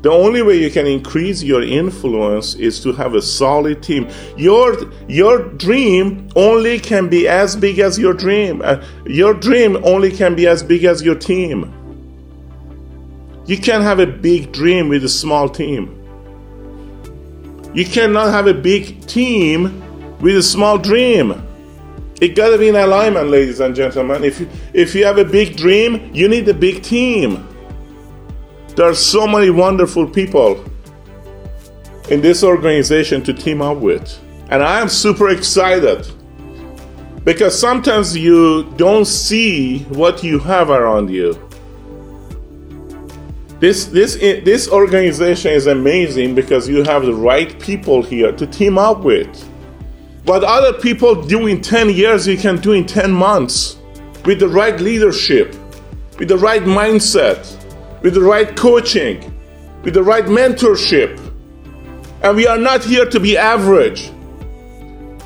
The 0.04 0.12
only 0.12 0.44
way 0.44 0.60
you 0.60 0.70
can 0.70 0.86
increase 0.86 1.42
your 1.42 1.63
influence 1.63 2.54
is 2.54 2.84
to 2.84 2.94
have 2.94 3.16
a 3.16 3.22
solid 3.24 3.82
team. 3.82 4.08
Your 4.38 4.78
your 5.08 5.50
dream 5.54 6.30
only 6.36 6.80
can 6.80 7.10
be 7.10 7.28
as 7.28 7.56
big 7.56 7.80
as 7.80 7.98
your 7.98 8.13
dream. 8.13 8.62
Uh, 8.63 8.86
your 9.08 9.34
dream 9.34 9.78
only 9.84 10.12
can 10.12 10.36
be 10.36 10.46
as 10.46 10.62
big 10.62 10.84
as 10.84 11.01
your 11.01 11.16
team. 11.16 11.81
You 13.51 13.58
can't 13.58 13.84
have 13.84 14.00
a 14.00 14.08
big 14.08 14.53
dream 14.53 14.88
with 14.88 15.03
a 15.03 15.10
small 15.10 15.50
team. 15.50 16.01
You 17.74 17.84
cannot 17.84 18.29
have 18.29 18.48
a 18.48 18.53
big 18.53 19.05
team 19.08 19.84
with 20.22 20.38
a 20.38 20.41
small 20.41 20.77
dream. 20.77 21.46
It 22.22 22.29
got 22.29 22.51
to 22.51 22.58
be 22.58 22.70
in 22.70 22.77
alignment, 22.77 23.27
ladies 23.27 23.60
and 23.60 23.75
gentlemen. 23.75 24.24
If 24.24 24.39
you, 24.39 24.50
if 24.74 24.96
you 24.96 25.03
have 25.03 25.17
a 25.17 25.25
big 25.25 25.58
dream, 25.58 26.12
you 26.13 26.29
need 26.29 26.48
a 26.48 26.53
big 26.53 26.81
team. 26.81 27.46
There 28.77 28.88
are 28.88 28.96
so 28.96 29.27
many 29.27 29.50
wonderful 29.50 30.08
people 30.08 30.63
in 32.10 32.22
this 32.22 32.46
organization 32.46 33.22
to 33.24 33.34
team 33.34 33.62
up 33.62 33.79
with. 33.79 34.17
And 34.50 34.63
I 34.63 34.79
am 34.79 34.88
super 34.88 35.27
excited 35.27 36.10
because 37.25 37.60
sometimes 37.60 38.15
you 38.15 38.72
don't 38.77 39.03
see 39.03 39.79
what 39.89 40.24
you 40.24 40.39
have 40.39 40.70
around 40.70 41.10
you. 41.10 41.50
This, 43.62 43.86
this, 43.86 44.15
this 44.15 44.68
organization 44.68 45.51
is 45.51 45.68
amazing 45.68 46.34
because 46.34 46.68
you 46.68 46.82
have 46.82 47.06
the 47.06 47.13
right 47.13 47.60
people 47.60 48.01
here 48.01 48.32
to 48.32 48.48
team 48.48 48.80
up 48.80 49.01
with. 49.01 49.48
What 50.24 50.44
other 50.44 50.74
people 50.74 51.22
do 51.22 51.46
in 51.46 51.62
10 51.62 51.91
years, 51.91 52.27
you 52.27 52.38
can 52.38 52.60
do 52.60 52.72
in 52.72 52.88
10 52.88 53.12
months 53.12 53.77
with 54.25 54.39
the 54.39 54.48
right 54.48 54.80
leadership, 54.80 55.56
with 56.18 56.30
the 56.30 56.39
right 56.39 56.63
mindset, 56.63 57.56
with 58.01 58.15
the 58.15 58.22
right 58.22 58.56
coaching, 58.56 59.32
with 59.84 59.94
the 59.94 60.01
right 60.01 60.25
mentorship. 60.25 61.20
And 62.24 62.36
we 62.36 62.48
are 62.48 62.58
not 62.58 62.84
here 62.84 63.06
to 63.06 63.20
be 63.20 63.38
average. 63.38 64.10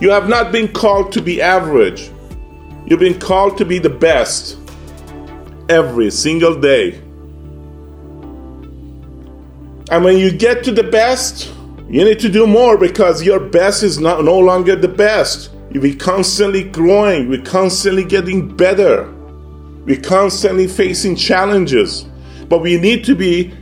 You 0.02 0.10
have 0.10 0.28
not 0.28 0.52
been 0.52 0.68
called 0.74 1.14
to 1.14 1.22
be 1.22 1.42
average. 1.42 2.12
You've 2.86 3.00
been 3.00 3.18
called 3.18 3.58
to 3.60 3.66
be 3.66 3.80
the 3.80 3.90
best 3.90 4.58
every 5.70 6.12
single 6.12 6.60
day. 6.60 7.02
And 9.92 10.04
when 10.04 10.18
you 10.18 10.32
get 10.32 10.64
to 10.64 10.72
the 10.72 10.84
best, 10.84 11.54
you 11.88 12.04
need 12.04 12.20
to 12.20 12.30
do 12.30 12.48
more 12.48 12.78
because 12.78 13.24
your 13.24 13.40
best 13.40 13.84
is 13.84 14.00
not 14.00 14.24
no 14.24 14.40
longer 14.40 14.76
the 14.76 14.88
best. 14.88 15.52
We're 15.72 15.96
constantly 15.96 16.64
growing, 16.64 17.30
we're 17.30 17.44
constantly 17.44 18.04
getting 18.04 18.56
better. 18.56 19.12
We're 19.86 20.02
constantly 20.02 20.68
facing 20.68 21.16
challenges. 21.16 22.06
But 22.50 22.60
we 22.60 22.78
need 22.78 23.04
to 23.06 23.16
be 23.16 23.54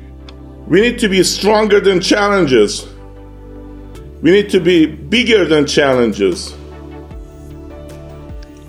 we 0.68 0.80
need 0.80 0.98
to 1.00 1.10
be 1.10 1.24
stronger 1.24 1.82
than 1.82 2.00
challenges. 2.00 2.88
We 4.22 4.32
need 4.32 4.50
to 4.52 4.62
be 4.62 4.86
bigger 4.86 5.44
than 5.44 5.68
challenges. 5.68 6.56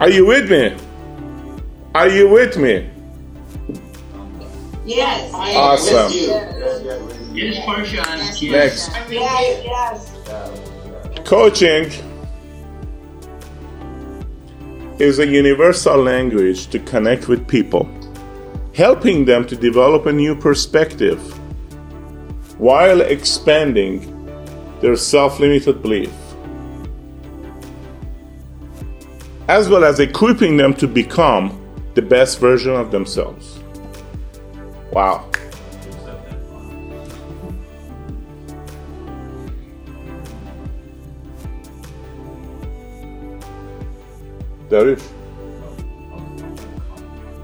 Are 0.00 0.11
you 0.11 0.26
with 0.26 0.50
me? 0.50 0.76
Are 1.94 2.08
you 2.08 2.28
with 2.28 2.56
me? 2.56 2.90
Yes. 4.84 5.32
Awesome. 5.32 7.13
Yes, 7.34 7.56
Farshad. 7.66 8.50
Next. 8.52 8.92
Yes, 9.10 9.64
yes. 9.64 11.26
Coaching 11.26 11.90
is 15.00 15.18
a 15.18 15.26
universal 15.26 15.96
language 15.96 16.68
to 16.68 16.78
connect 16.78 17.26
with 17.26 17.48
people, 17.48 17.88
helping 18.72 19.24
them 19.24 19.44
to 19.48 19.56
develop 19.56 20.06
a 20.06 20.12
new 20.12 20.36
perspective 20.36 21.18
while 22.60 23.00
expanding 23.00 23.98
their 24.80 24.94
self 24.94 25.40
limited 25.40 25.82
belief, 25.82 26.12
as 29.48 29.68
well 29.68 29.82
as 29.82 29.98
equipping 29.98 30.56
them 30.56 30.72
to 30.74 30.86
become 30.86 31.60
the 31.94 32.02
best 32.02 32.38
version 32.38 32.76
of 32.76 32.92
themselves. 32.92 33.58
Wow. 34.92 35.28
Darius. 44.75 45.09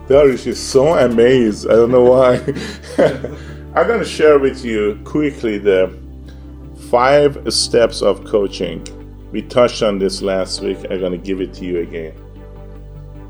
Darius 0.09 0.47
is 0.49 0.61
so 0.61 0.99
amazed. 0.99 1.69
I 1.69 1.75
don't 1.75 1.93
know 1.93 2.03
why. 2.03 2.38
I'm 3.77 3.87
going 3.87 4.01
to 4.01 4.05
share 4.05 4.40
with 4.40 4.64
you 4.64 5.01
quickly 5.05 5.57
the 5.57 5.97
five 6.90 7.38
steps 7.55 8.03
of 8.03 8.25
coaching. 8.25 8.85
We 9.31 9.43
touched 9.43 9.81
on 9.85 10.01
this 10.01 10.23
last 10.23 10.61
week. 10.61 10.79
I'm 10.90 10.99
going 10.99 11.12
to 11.12 11.19
give 11.19 11.40
it 11.40 11.55
to 11.55 11.64
you 11.64 11.79
again. 11.79 12.14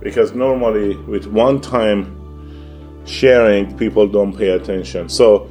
Because 0.00 0.32
normally, 0.32 0.96
with 0.96 1.26
one 1.26 1.60
time 1.60 3.04
sharing, 3.04 3.76
people 3.76 4.08
don't 4.08 4.34
pay 4.34 4.48
attention. 4.48 5.10
So, 5.10 5.50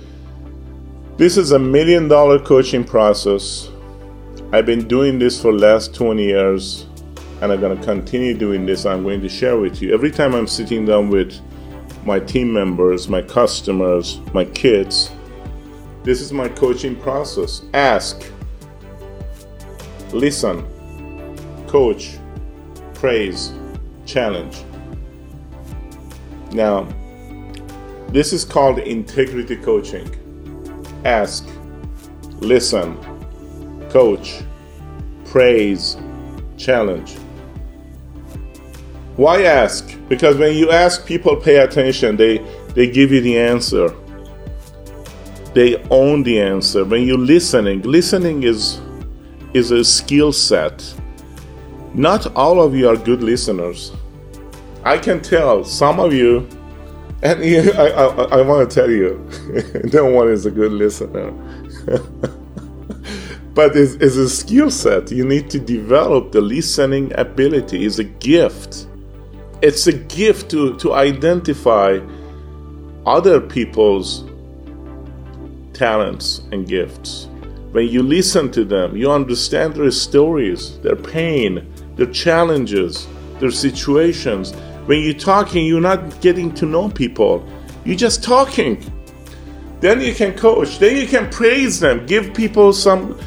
this 1.17 1.37
is 1.37 1.51
a 1.51 1.59
million 1.59 2.07
dollar 2.07 2.39
coaching 2.39 2.83
process. 2.83 3.69
I've 4.51 4.65
been 4.65 4.87
doing 4.87 5.19
this 5.19 5.39
for 5.39 5.53
last 5.53 5.93
20 5.93 6.23
years 6.23 6.88
and 7.41 7.51
I'm 7.51 7.59
going 7.59 7.77
to 7.77 7.83
continue 7.83 8.33
doing 8.37 8.65
this. 8.65 8.85
I'm 8.85 9.03
going 9.03 9.21
to 9.21 9.29
share 9.29 9.57
with 9.57 9.81
you. 9.81 9.93
Every 9.93 10.11
time 10.11 10.33
I'm 10.35 10.47
sitting 10.47 10.85
down 10.85 11.09
with 11.09 11.39
my 12.05 12.19
team 12.19 12.51
members, 12.51 13.07
my 13.07 13.21
customers, 13.21 14.19
my 14.33 14.45
kids, 14.45 15.11
this 16.03 16.21
is 16.21 16.33
my 16.33 16.49
coaching 16.49 16.95
process. 16.95 17.61
Ask, 17.73 18.29
listen, 20.11 20.65
coach, 21.67 22.17
praise, 22.93 23.53
challenge. 24.05 24.63
Now, 26.51 26.87
this 28.09 28.33
is 28.33 28.43
called 28.43 28.79
integrity 28.79 29.55
coaching. 29.55 30.09
Ask, 31.05 31.47
listen, 32.39 32.97
coach, 33.89 34.41
praise, 35.25 35.95
challenge. 36.57 37.15
Why 39.19 39.43
ask? 39.43 39.97
Because 40.07 40.37
when 40.37 40.55
you 40.55 40.71
ask, 40.71 41.05
people 41.05 41.35
pay 41.35 41.57
attention. 41.57 42.15
They 42.15 42.37
they 42.73 42.89
give 42.89 43.11
you 43.11 43.19
the 43.19 43.37
answer. 43.37 43.93
They 45.53 45.75
own 45.89 46.23
the 46.23 46.39
answer. 46.39 46.85
When 46.85 47.03
you're 47.03 47.17
listening, 47.17 47.81
listening 47.81 48.43
is 48.43 48.79
is 49.53 49.71
a 49.71 49.83
skill 49.83 50.31
set. 50.31 50.95
Not 51.93 52.33
all 52.33 52.61
of 52.61 52.73
you 52.73 52.87
are 52.87 52.95
good 52.95 53.21
listeners. 53.21 53.91
I 54.85 54.97
can 54.97 55.21
tell 55.21 55.65
some 55.65 55.99
of 55.99 56.13
you, 56.13 56.47
and 57.21 57.43
you, 57.43 57.73
I, 57.77 57.87
I, 57.89 58.39
I 58.39 58.41
want 58.41 58.69
to 58.69 58.73
tell 58.73 58.89
you, 58.89 59.19
no 59.91 60.05
one 60.05 60.29
is 60.29 60.45
a 60.45 60.51
good 60.51 60.71
listener. 60.71 61.31
but 63.53 63.75
it's, 63.75 63.95
it's 63.95 64.15
a 64.15 64.29
skill 64.29 64.71
set. 64.71 65.11
You 65.11 65.25
need 65.25 65.49
to 65.49 65.59
develop 65.59 66.31
the 66.31 66.39
listening 66.39 67.11
ability. 67.19 67.85
It's 67.85 67.99
a 67.99 68.05
gift 68.05 68.85
it's 69.61 69.87
a 69.87 69.93
gift 69.93 70.49
to, 70.51 70.75
to 70.77 70.93
identify 70.93 71.99
other 73.05 73.41
people's 73.41 74.23
talents 75.73 76.39
and 76.51 76.67
gifts. 76.67 77.27
When 77.71 77.87
you 77.87 78.01
listen 78.01 78.51
to 78.51 78.63
them, 78.65 78.95
you 78.95 79.11
understand 79.11 79.75
their 79.75 79.91
stories, 79.91 80.79
their 80.79 80.95
pain, 80.95 81.71
their 81.95 82.07
challenges, 82.07 83.07
their 83.39 83.51
situations. 83.51 84.53
When 84.85 85.01
you're 85.01 85.13
talking, 85.13 85.65
you're 85.65 85.81
not 85.81 86.21
getting 86.21 86.53
to 86.55 86.65
know 86.65 86.89
people, 86.89 87.47
you're 87.85 87.97
just 87.97 88.23
talking. 88.23 88.83
Then 89.81 90.01
you 90.01 90.13
can 90.13 90.35
coach, 90.35 90.79
then 90.79 90.97
you 90.97 91.07
can 91.07 91.29
praise 91.29 91.79
them, 91.79 92.05
give 92.05 92.33
people 92.33 92.73
some 92.73 93.19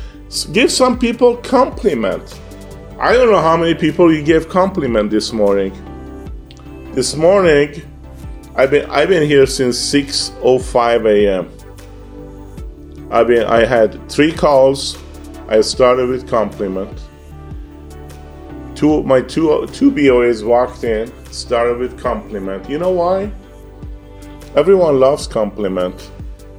give 0.52 0.72
some 0.72 0.98
people 0.98 1.36
compliment. 1.36 2.40
I 2.98 3.12
don't 3.14 3.30
know 3.30 3.40
how 3.40 3.56
many 3.56 3.74
people 3.74 4.12
you 4.12 4.22
gave 4.22 4.48
compliment 4.48 5.10
this 5.10 5.32
morning. 5.32 5.72
This 6.94 7.16
morning, 7.16 7.80
I've 8.54 8.70
been 8.70 8.84
I've 8.90 9.08
been 9.08 9.26
here 9.26 9.46
since 9.46 9.78
6:05 9.78 11.06
a.m. 11.06 11.48
I've 13.10 13.28
been 13.28 13.46
I 13.46 13.64
had 13.64 14.10
three 14.10 14.30
calls. 14.30 14.98
I 15.48 15.62
started 15.62 16.10
with 16.10 16.28
compliment. 16.28 17.00
Two 18.74 19.02
my 19.04 19.22
two 19.22 19.66
two 19.68 19.90
BOAs 19.90 20.44
walked 20.44 20.84
in, 20.84 21.10
started 21.32 21.78
with 21.78 21.98
compliment. 21.98 22.68
You 22.68 22.76
know 22.76 22.90
why? 22.90 23.32
Everyone 24.54 25.00
loves 25.00 25.26
compliment. 25.26 26.10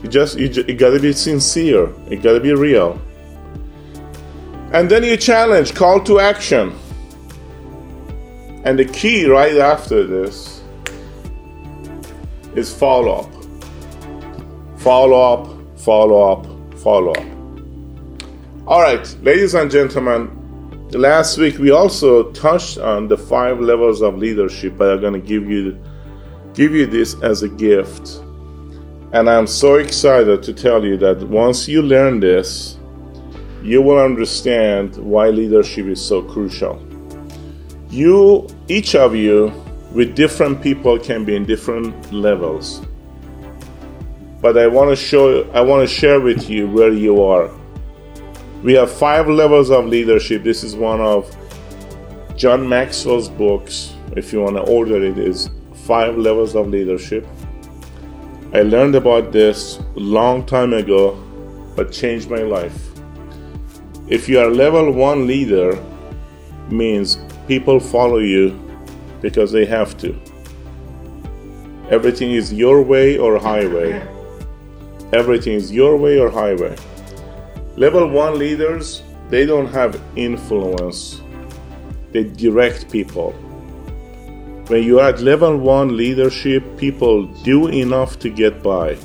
You 0.02 0.10
just 0.10 0.40
you, 0.40 0.48
you 0.48 0.74
gotta 0.74 1.00
be 1.00 1.14
sincere. 1.14 1.94
You 2.10 2.18
gotta 2.18 2.40
be 2.40 2.56
real. 2.56 3.00
And 4.72 4.90
then 4.90 5.04
you 5.04 5.16
challenge, 5.16 5.76
call 5.76 6.04
to 6.06 6.20
action. 6.20 6.74
And 8.66 8.80
the 8.80 8.86
key 8.86 9.26
right 9.26 9.58
after 9.58 10.06
this 10.06 10.62
is 12.56 12.74
follow 12.74 13.12
up. 13.12 14.80
Follow 14.80 15.34
up, 15.34 15.80
follow 15.80 16.32
up, 16.32 16.80
follow 16.80 17.12
up. 17.12 17.26
All 18.66 18.82
right, 18.82 19.06
ladies 19.22 19.54
and 19.54 19.70
gentlemen, 19.70 20.30
last 20.92 21.38
week 21.38 21.58
we 21.58 21.72
also 21.72 22.32
touched 22.32 22.78
on 22.78 23.10
the 23.10 23.18
five 23.18 23.60
levels 23.60 24.02
of 24.02 24.18
leadership, 24.18 24.78
but 24.78 24.92
I'm 24.92 25.02
going 25.02 25.14
to 25.14 25.28
give 25.28 25.50
you 25.50 25.78
give 26.54 26.72
you 26.72 26.86
this 26.86 27.16
as 27.22 27.44
a 27.44 27.50
gift. 27.50 28.22
And 29.12 29.30
I'm 29.30 29.48
so 29.48 29.76
excited 29.76 30.42
to 30.44 30.54
tell 30.54 30.86
you 30.86 30.96
that 30.98 31.22
once 31.28 31.68
you 31.68 31.82
learn 31.82 32.22
this, 32.22 32.78
you 33.62 33.82
will 33.82 34.00
understand 34.00 34.96
why 34.96 35.30
leadership 35.30 35.88
is 35.88 36.04
so 36.04 36.22
crucial. 36.22 36.82
You, 37.94 38.48
each 38.70 38.96
of 38.96 39.16
you, 39.16 39.54
with 39.92 40.16
different 40.16 40.64
people, 40.64 40.98
can 40.98 41.26
be 41.26 41.36
in 41.36 41.46
different 41.46 42.12
levels. 42.12 42.82
But 44.42 44.58
I 44.58 44.66
want 44.66 44.90
to 44.90 44.96
show, 44.96 45.48
I 45.52 45.62
want 45.62 45.88
to 45.88 45.96
share 45.96 46.20
with 46.20 46.50
you 46.50 46.68
where 46.68 46.92
you 46.92 47.22
are. 47.22 47.52
We 48.64 48.74
have 48.74 48.92
five 48.92 49.28
levels 49.30 49.70
of 49.70 49.86
leadership. 49.86 50.42
This 50.42 50.64
is 50.64 50.76
one 50.76 51.02
of 51.02 51.30
John 52.36 52.68
Maxwell's 52.68 53.30
books. 53.30 53.94
If 54.18 54.34
you 54.34 54.42
want 54.42 54.56
to 54.56 54.64
order 54.64 55.04
it, 55.04 55.20
is 55.20 55.52
Five 55.86 56.18
Levels 56.18 56.56
of 56.56 56.70
Leadership. 56.70 57.28
I 58.54 58.64
learned 58.64 58.96
about 58.96 59.32
this 59.32 59.78
a 59.78 60.00
long 60.00 60.48
time 60.48 60.74
ago, 60.74 61.14
but 61.76 61.92
changed 61.92 62.28
my 62.28 62.42
life. 62.42 62.90
If 64.08 64.28
you 64.28 64.40
are 64.40 64.50
level 64.50 64.92
one 64.92 65.28
leader, 65.28 65.80
means 66.70 67.20
people 67.48 67.80
follow 67.80 68.20
you 68.20 68.52
because 69.22 69.52
they 69.52 69.66
have 69.66 69.98
to. 70.00 70.18
Everything 71.90 72.32
is 72.32 72.54
your 72.54 72.82
way 72.82 73.18
or 73.18 73.38
highway. 73.38 74.06
Everything 75.12 75.54
is 75.54 75.72
your 75.72 75.98
way 75.98 76.20
or 76.20 76.30
highway. 76.30 76.76
Level 77.76 78.08
one 78.08 78.40
leaders, 78.40 79.04
they 79.30 79.46
don't 79.46 79.68
have 79.68 80.02
influence. 80.16 81.22
They 82.12 82.24
direct 82.24 82.92
people. 82.92 83.32
When 84.68 84.84
you 84.84 85.00
are 85.00 85.10
at 85.10 85.20
level 85.20 85.58
one 85.58 85.98
leadership, 85.98 86.64
people 86.78 87.28
do 87.44 87.68
enough 87.68 88.20
to 88.20 88.30
get 88.30 88.64
by. 88.64 88.98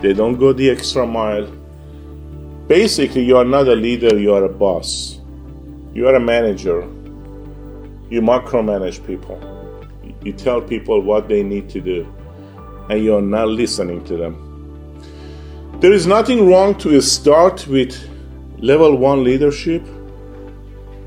They 0.00 0.12
don't 0.12 0.38
go 0.38 0.52
the 0.52 0.70
extra 0.70 1.06
mile 1.06 1.50
Basically, 2.68 3.24
you 3.24 3.38
are 3.38 3.46
not 3.46 3.66
a 3.66 3.74
leader, 3.74 4.18
you 4.18 4.34
are 4.34 4.44
a 4.44 4.48
boss. 4.48 5.20
You 5.94 6.06
are 6.06 6.16
a 6.16 6.20
manager. 6.20 6.86
You 8.10 8.22
micromanage 8.22 9.06
people. 9.06 9.38
You 10.22 10.32
tell 10.32 10.60
people 10.62 11.00
what 11.00 11.28
they 11.28 11.42
need 11.42 11.68
to 11.70 11.80
do, 11.80 12.12
and 12.88 13.04
you 13.04 13.14
are 13.16 13.22
not 13.22 13.48
listening 13.48 14.04
to 14.06 14.16
them. 14.16 14.44
There 15.80 15.92
is 15.92 16.06
nothing 16.06 16.48
wrong 16.48 16.74
to 16.78 17.00
start 17.00 17.66
with 17.68 17.96
level 18.58 18.96
one 18.96 19.22
leadership, 19.24 19.82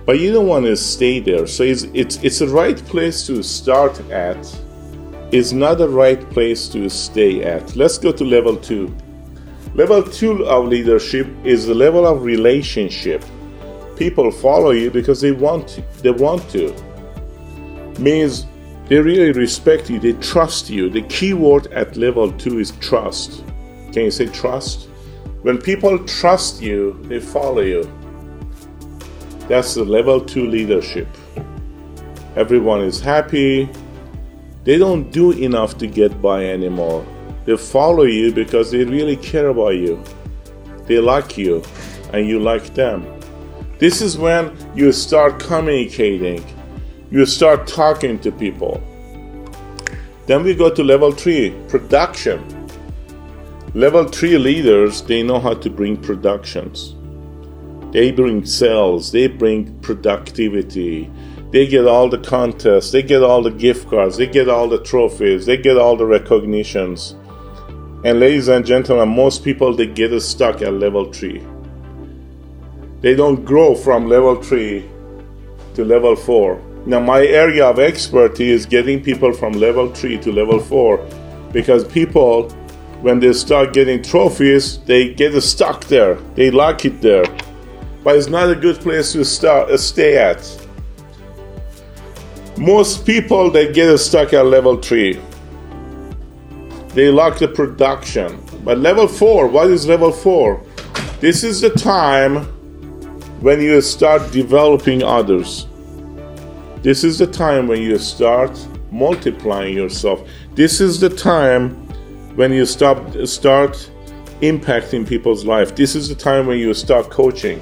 but 0.05 0.19
you 0.19 0.31
don't 0.31 0.47
want 0.47 0.65
to 0.65 0.77
stay 0.77 1.19
there. 1.19 1.47
So 1.47 1.63
it's, 1.63 1.83
it's, 1.93 2.17
it's 2.23 2.41
a 2.41 2.47
right 2.47 2.77
place 2.85 3.25
to 3.27 3.43
start 3.43 3.99
at. 4.11 4.37
It's 5.31 5.51
not 5.51 5.79
the 5.79 5.89
right 5.89 6.21
place 6.29 6.67
to 6.69 6.89
stay 6.89 7.43
at. 7.43 7.75
Let's 7.75 7.97
go 7.97 8.11
to 8.11 8.23
level 8.23 8.55
two. 8.55 8.95
Level 9.73 10.03
two 10.03 10.45
of 10.45 10.67
leadership 10.67 11.27
is 11.43 11.65
the 11.65 11.73
level 11.73 12.05
of 12.05 12.23
relationship. 12.23 13.23
People 13.95 14.31
follow 14.31 14.71
you 14.71 14.91
because 14.91 15.21
they 15.21 15.31
want 15.31 15.67
to. 15.69 15.81
They 16.01 16.11
want 16.11 16.49
to. 16.51 16.73
Means 18.01 18.47
they 18.87 18.99
really 18.99 19.31
respect 19.31 19.89
you, 19.89 19.99
they 19.99 20.13
trust 20.13 20.69
you. 20.69 20.89
The 20.89 21.03
key 21.03 21.33
word 21.33 21.67
at 21.67 21.95
level 21.95 22.31
two 22.31 22.59
is 22.59 22.71
trust. 22.81 23.43
Can 23.93 24.05
you 24.05 24.11
say 24.11 24.25
trust? 24.25 24.89
When 25.43 25.57
people 25.57 25.97
trust 26.05 26.61
you, 26.61 26.99
they 27.03 27.19
follow 27.19 27.61
you. 27.61 27.83
That's 29.47 29.75
the 29.75 29.83
level 29.83 30.19
two 30.19 30.47
leadership. 30.47 31.07
Everyone 32.35 32.81
is 32.81 32.99
happy. 32.99 33.69
They 34.63 34.77
don't 34.77 35.11
do 35.11 35.31
enough 35.31 35.77
to 35.79 35.87
get 35.87 36.21
by 36.21 36.45
anymore. 36.45 37.05
They 37.45 37.57
follow 37.57 38.03
you 38.03 38.31
because 38.31 38.71
they 38.71 38.83
really 38.83 39.17
care 39.17 39.49
about 39.49 39.75
you. 39.75 40.01
They 40.85 40.99
like 40.99 41.37
you 41.37 41.63
and 42.13 42.27
you 42.27 42.39
like 42.39 42.73
them. 42.73 43.05
This 43.79 44.01
is 44.01 44.17
when 44.17 44.55
you 44.75 44.91
start 44.91 45.39
communicating, 45.39 46.43
you 47.11 47.25
start 47.25 47.67
talking 47.67 48.17
to 48.19 48.31
people. 48.31 48.81
Then 50.27 50.43
we 50.43 50.55
go 50.55 50.73
to 50.73 50.81
level 50.81 51.11
three 51.11 51.51
production. 51.67 52.39
Level 53.73 54.07
three 54.07 54.37
leaders, 54.37 55.01
they 55.01 55.21
know 55.21 55.39
how 55.39 55.53
to 55.55 55.69
bring 55.69 55.97
productions. 55.97 56.95
They 57.91 58.11
bring 58.11 58.45
sales, 58.45 59.11
they 59.11 59.27
bring 59.27 59.77
productivity, 59.79 61.11
they 61.51 61.67
get 61.67 61.85
all 61.85 62.07
the 62.07 62.17
contests, 62.19 62.91
they 62.91 63.03
get 63.03 63.23
all 63.23 63.41
the 63.41 63.51
gift 63.51 63.89
cards, 63.89 64.15
they 64.15 64.27
get 64.27 64.47
all 64.47 64.69
the 64.69 64.81
trophies, 64.81 65.45
they 65.45 65.57
get 65.57 65.77
all 65.77 65.97
the 65.97 66.05
recognitions. 66.05 67.15
And 68.05 68.21
ladies 68.21 68.47
and 68.47 68.65
gentlemen, 68.65 69.09
most 69.09 69.43
people 69.43 69.75
they 69.75 69.87
get 69.87 70.17
stuck 70.21 70.61
at 70.61 70.73
level 70.73 71.11
3. 71.11 71.45
They 73.01 73.15
don't 73.15 73.43
grow 73.43 73.75
from 73.75 74.07
level 74.07 74.41
3 74.41 74.89
to 75.73 75.83
level 75.83 76.15
4. 76.15 76.70
Now 76.85 76.99
my 76.99 77.25
area 77.25 77.65
of 77.65 77.79
expertise 77.79 78.61
is 78.61 78.65
getting 78.65 79.03
people 79.03 79.33
from 79.33 79.53
level 79.53 79.93
3 79.93 80.17
to 80.19 80.31
level 80.31 80.59
4 80.59 80.97
because 81.51 81.87
people 81.87 82.49
when 83.01 83.19
they 83.19 83.33
start 83.33 83.73
getting 83.73 84.03
trophies, 84.03 84.77
they 84.85 85.13
get 85.13 85.39
stuck 85.41 85.85
there. 85.85 86.15
They 86.35 86.51
like 86.51 86.85
it 86.85 87.01
there. 87.01 87.25
But 88.03 88.15
it's 88.15 88.27
not 88.27 88.51
a 88.51 88.55
good 88.55 88.79
place 88.79 89.13
to 89.13 89.25
start 89.25 89.71
uh, 89.71 89.77
stay 89.77 90.17
at. 90.17 90.41
Most 92.57 93.05
people 93.05 93.49
they 93.49 93.71
get 93.71 93.97
stuck 93.97 94.33
at 94.33 94.45
level 94.45 94.77
3 94.77 95.19
they 96.93 97.09
lock 97.09 97.39
the 97.39 97.47
production. 97.47 98.43
But 98.63 98.79
level 98.79 99.07
4, 99.07 99.47
what 99.47 99.69
is 99.69 99.87
level 99.87 100.11
4? 100.11 100.61
This 101.19 101.43
is 101.43 101.61
the 101.61 101.69
time 101.69 102.43
when 103.39 103.61
you 103.61 103.79
start 103.81 104.31
developing 104.31 105.01
others. 105.01 105.67
This 106.81 107.03
is 107.03 107.19
the 107.19 107.27
time 107.27 107.67
when 107.67 107.81
you 107.81 107.97
start 107.97 108.57
multiplying 108.91 109.75
yourself. 109.75 110.27
This 110.55 110.81
is 110.81 110.99
the 110.99 111.09
time 111.09 111.71
when 112.35 112.51
you 112.51 112.65
stop 112.65 112.97
start 113.25 113.89
impacting 114.41 115.07
people's 115.07 115.45
life. 115.45 115.75
This 115.75 115.95
is 115.95 116.09
the 116.09 116.15
time 116.15 116.47
when 116.47 116.57
you 116.57 116.73
start 116.73 117.09
coaching, 117.09 117.59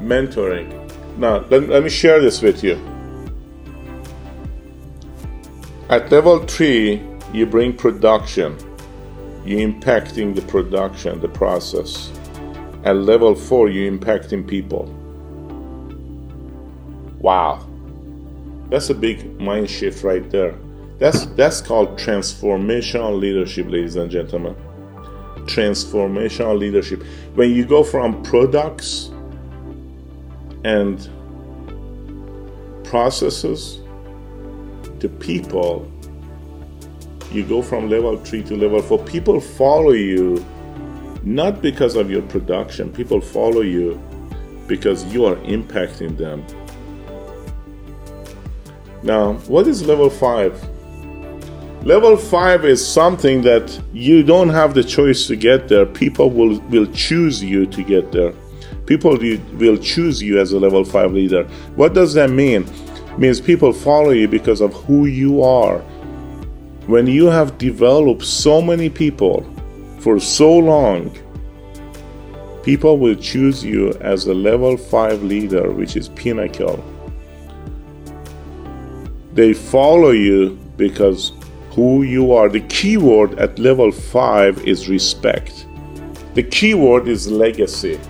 mentoring. 0.00 0.68
Now, 1.18 1.44
let, 1.50 1.68
let 1.68 1.82
me 1.82 1.90
share 1.90 2.20
this 2.20 2.40
with 2.40 2.62
you. 2.62 2.78
At 5.88 6.10
level 6.12 6.38
3, 6.46 7.02
you 7.32 7.46
bring 7.46 7.76
production 7.76 8.56
you're 9.44 9.66
impacting 9.66 10.34
the 10.34 10.42
production, 10.42 11.20
the 11.20 11.28
process. 11.28 12.12
At 12.84 12.96
level 12.96 13.34
four, 13.34 13.70
you're 13.70 13.90
impacting 13.90 14.46
people. 14.46 14.84
Wow. 17.18 17.66
That's 18.70 18.88
a 18.88 18.94
big 18.94 19.40
mind 19.40 19.68
shift 19.68 20.04
right 20.04 20.28
there. 20.30 20.54
That's 20.98 21.26
that's 21.26 21.60
called 21.60 21.98
transformational 21.98 23.18
leadership, 23.18 23.66
ladies 23.68 23.96
and 23.96 24.10
gentlemen. 24.10 24.54
Transformational 25.46 26.58
leadership. 26.58 27.02
When 27.34 27.50
you 27.50 27.64
go 27.64 27.82
from 27.82 28.22
products 28.22 29.10
and 30.64 31.08
processes 32.84 33.80
to 34.98 35.08
people 35.08 35.90
you 37.30 37.44
go 37.44 37.62
from 37.62 37.88
level 37.88 38.16
3 38.16 38.42
to 38.42 38.56
level 38.56 38.82
4 38.82 38.98
people 39.04 39.40
follow 39.40 39.92
you 39.92 40.44
not 41.22 41.62
because 41.62 41.94
of 41.94 42.10
your 42.10 42.22
production 42.22 42.92
people 42.92 43.20
follow 43.20 43.60
you 43.60 44.00
because 44.66 45.04
you 45.14 45.24
are 45.24 45.36
impacting 45.36 46.16
them 46.18 46.44
now 49.02 49.34
what 49.48 49.66
is 49.66 49.86
level 49.86 50.10
5 50.10 50.68
level 51.82 52.16
5 52.16 52.64
is 52.64 52.86
something 52.86 53.42
that 53.42 53.80
you 53.92 54.22
don't 54.22 54.50
have 54.50 54.74
the 54.74 54.84
choice 54.84 55.26
to 55.26 55.36
get 55.36 55.68
there. 55.68 55.86
People 55.86 56.30
will 56.30 56.60
will 56.68 56.86
choose 56.92 57.42
you 57.42 57.66
to 57.66 57.82
get 57.82 58.12
there. 58.12 58.32
People 58.86 59.16
will 59.54 59.76
choose 59.78 60.22
you 60.22 60.38
as 60.38 60.52
a 60.52 60.58
level 60.58 60.84
5 60.84 61.12
leader. 61.12 61.44
What 61.76 61.94
does 61.94 62.14
that 62.14 62.30
mean? 62.30 62.64
It 62.64 63.18
means 63.18 63.40
people 63.40 63.72
follow 63.72 64.10
you 64.10 64.28
because 64.28 64.60
of 64.60 64.74
who 64.84 65.06
you 65.06 65.42
are. 65.42 65.78
When 66.86 67.06
you 67.06 67.26
have 67.26 67.56
developed 67.56 68.24
so 68.24 68.60
many 68.60 68.90
people 68.90 69.46
for 70.00 70.18
so 70.18 70.52
long, 70.52 71.16
people 72.62 72.98
will 72.98 73.14
choose 73.14 73.64
you 73.64 73.92
as 74.00 74.26
a 74.26 74.34
level 74.34 74.76
5 74.76 75.22
leader, 75.22 75.70
which 75.70 75.96
is 75.96 76.08
pinnacle. 76.08 76.82
They 79.34 79.52
follow 79.54 80.10
you 80.10 80.58
because 80.76 81.32
who 81.72 82.02
you 82.02 82.32
are. 82.32 82.48
The 82.48 82.60
keyword 82.62 83.38
at 83.38 83.58
level 83.58 83.92
5 83.92 84.66
is 84.66 84.88
respect. 84.88 85.66
The 86.34 86.42
keyword 86.42 87.08
is 87.08 87.30
legacy. 87.30 88.00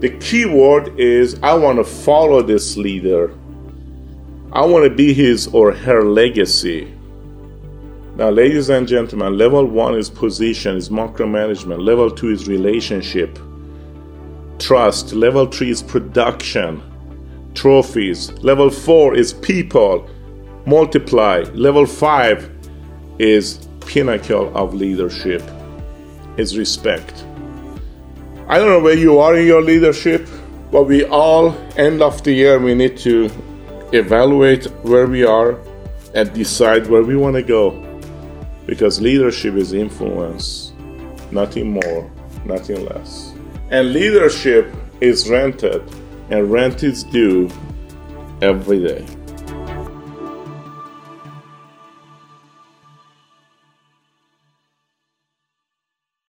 The 0.00 0.10
keyword 0.20 0.98
is 0.98 1.38
I 1.42 1.54
want 1.54 1.78
to 1.78 1.84
follow 1.84 2.42
this 2.42 2.76
leader. 2.76 3.34
I 4.52 4.66
want 4.66 4.84
to 4.84 4.90
be 4.90 5.14
his 5.14 5.48
or 5.48 5.72
her 5.72 6.04
legacy. 6.04 6.92
Now, 8.16 8.30
ladies 8.30 8.68
and 8.70 8.86
gentlemen, 8.88 9.38
level 9.38 9.64
one 9.66 9.94
is 9.94 10.10
position, 10.10 10.76
is 10.76 10.90
micromanagement. 10.90 11.82
Level 11.82 12.10
two 12.10 12.30
is 12.30 12.48
relationship. 12.48 13.38
trust. 14.58 15.12
Level 15.14 15.46
three 15.46 15.70
is 15.70 15.82
production, 15.82 16.82
trophies. 17.54 18.32
Level 18.42 18.70
four 18.70 19.14
is 19.14 19.32
people, 19.32 20.08
multiply. 20.66 21.40
Level 21.54 21.86
five 21.86 22.50
is 23.18 23.68
pinnacle 23.86 24.50
of 24.56 24.74
leadership, 24.74 25.42
is 26.36 26.56
respect. 26.56 27.24
I 28.48 28.58
don't 28.58 28.68
know 28.68 28.80
where 28.80 28.96
you 28.96 29.18
are 29.18 29.36
in 29.36 29.46
your 29.46 29.62
leadership, 29.62 30.28
but 30.70 30.84
we 30.84 31.04
all, 31.04 31.54
end 31.76 32.02
of 32.02 32.22
the 32.24 32.32
year, 32.32 32.58
we 32.58 32.74
need 32.74 32.96
to 32.98 33.30
evaluate 33.92 34.64
where 34.82 35.06
we 35.06 35.24
are 35.24 35.58
and 36.14 36.32
decide 36.32 36.86
where 36.86 37.02
we 37.02 37.16
want 37.16 37.36
to 37.36 37.42
go. 37.42 37.70
Because 38.66 39.00
leadership 39.00 39.54
is 39.54 39.72
influence, 39.72 40.72
nothing 41.30 41.70
more, 41.70 42.10
nothing 42.44 42.84
less. 42.86 43.34
And 43.70 43.92
leadership 43.92 44.72
is 45.00 45.28
rented, 45.28 45.82
and 46.32 46.50
rent 46.50 46.82
is 46.82 47.04
due 47.04 47.50
every 48.40 48.80
day. 48.80 49.06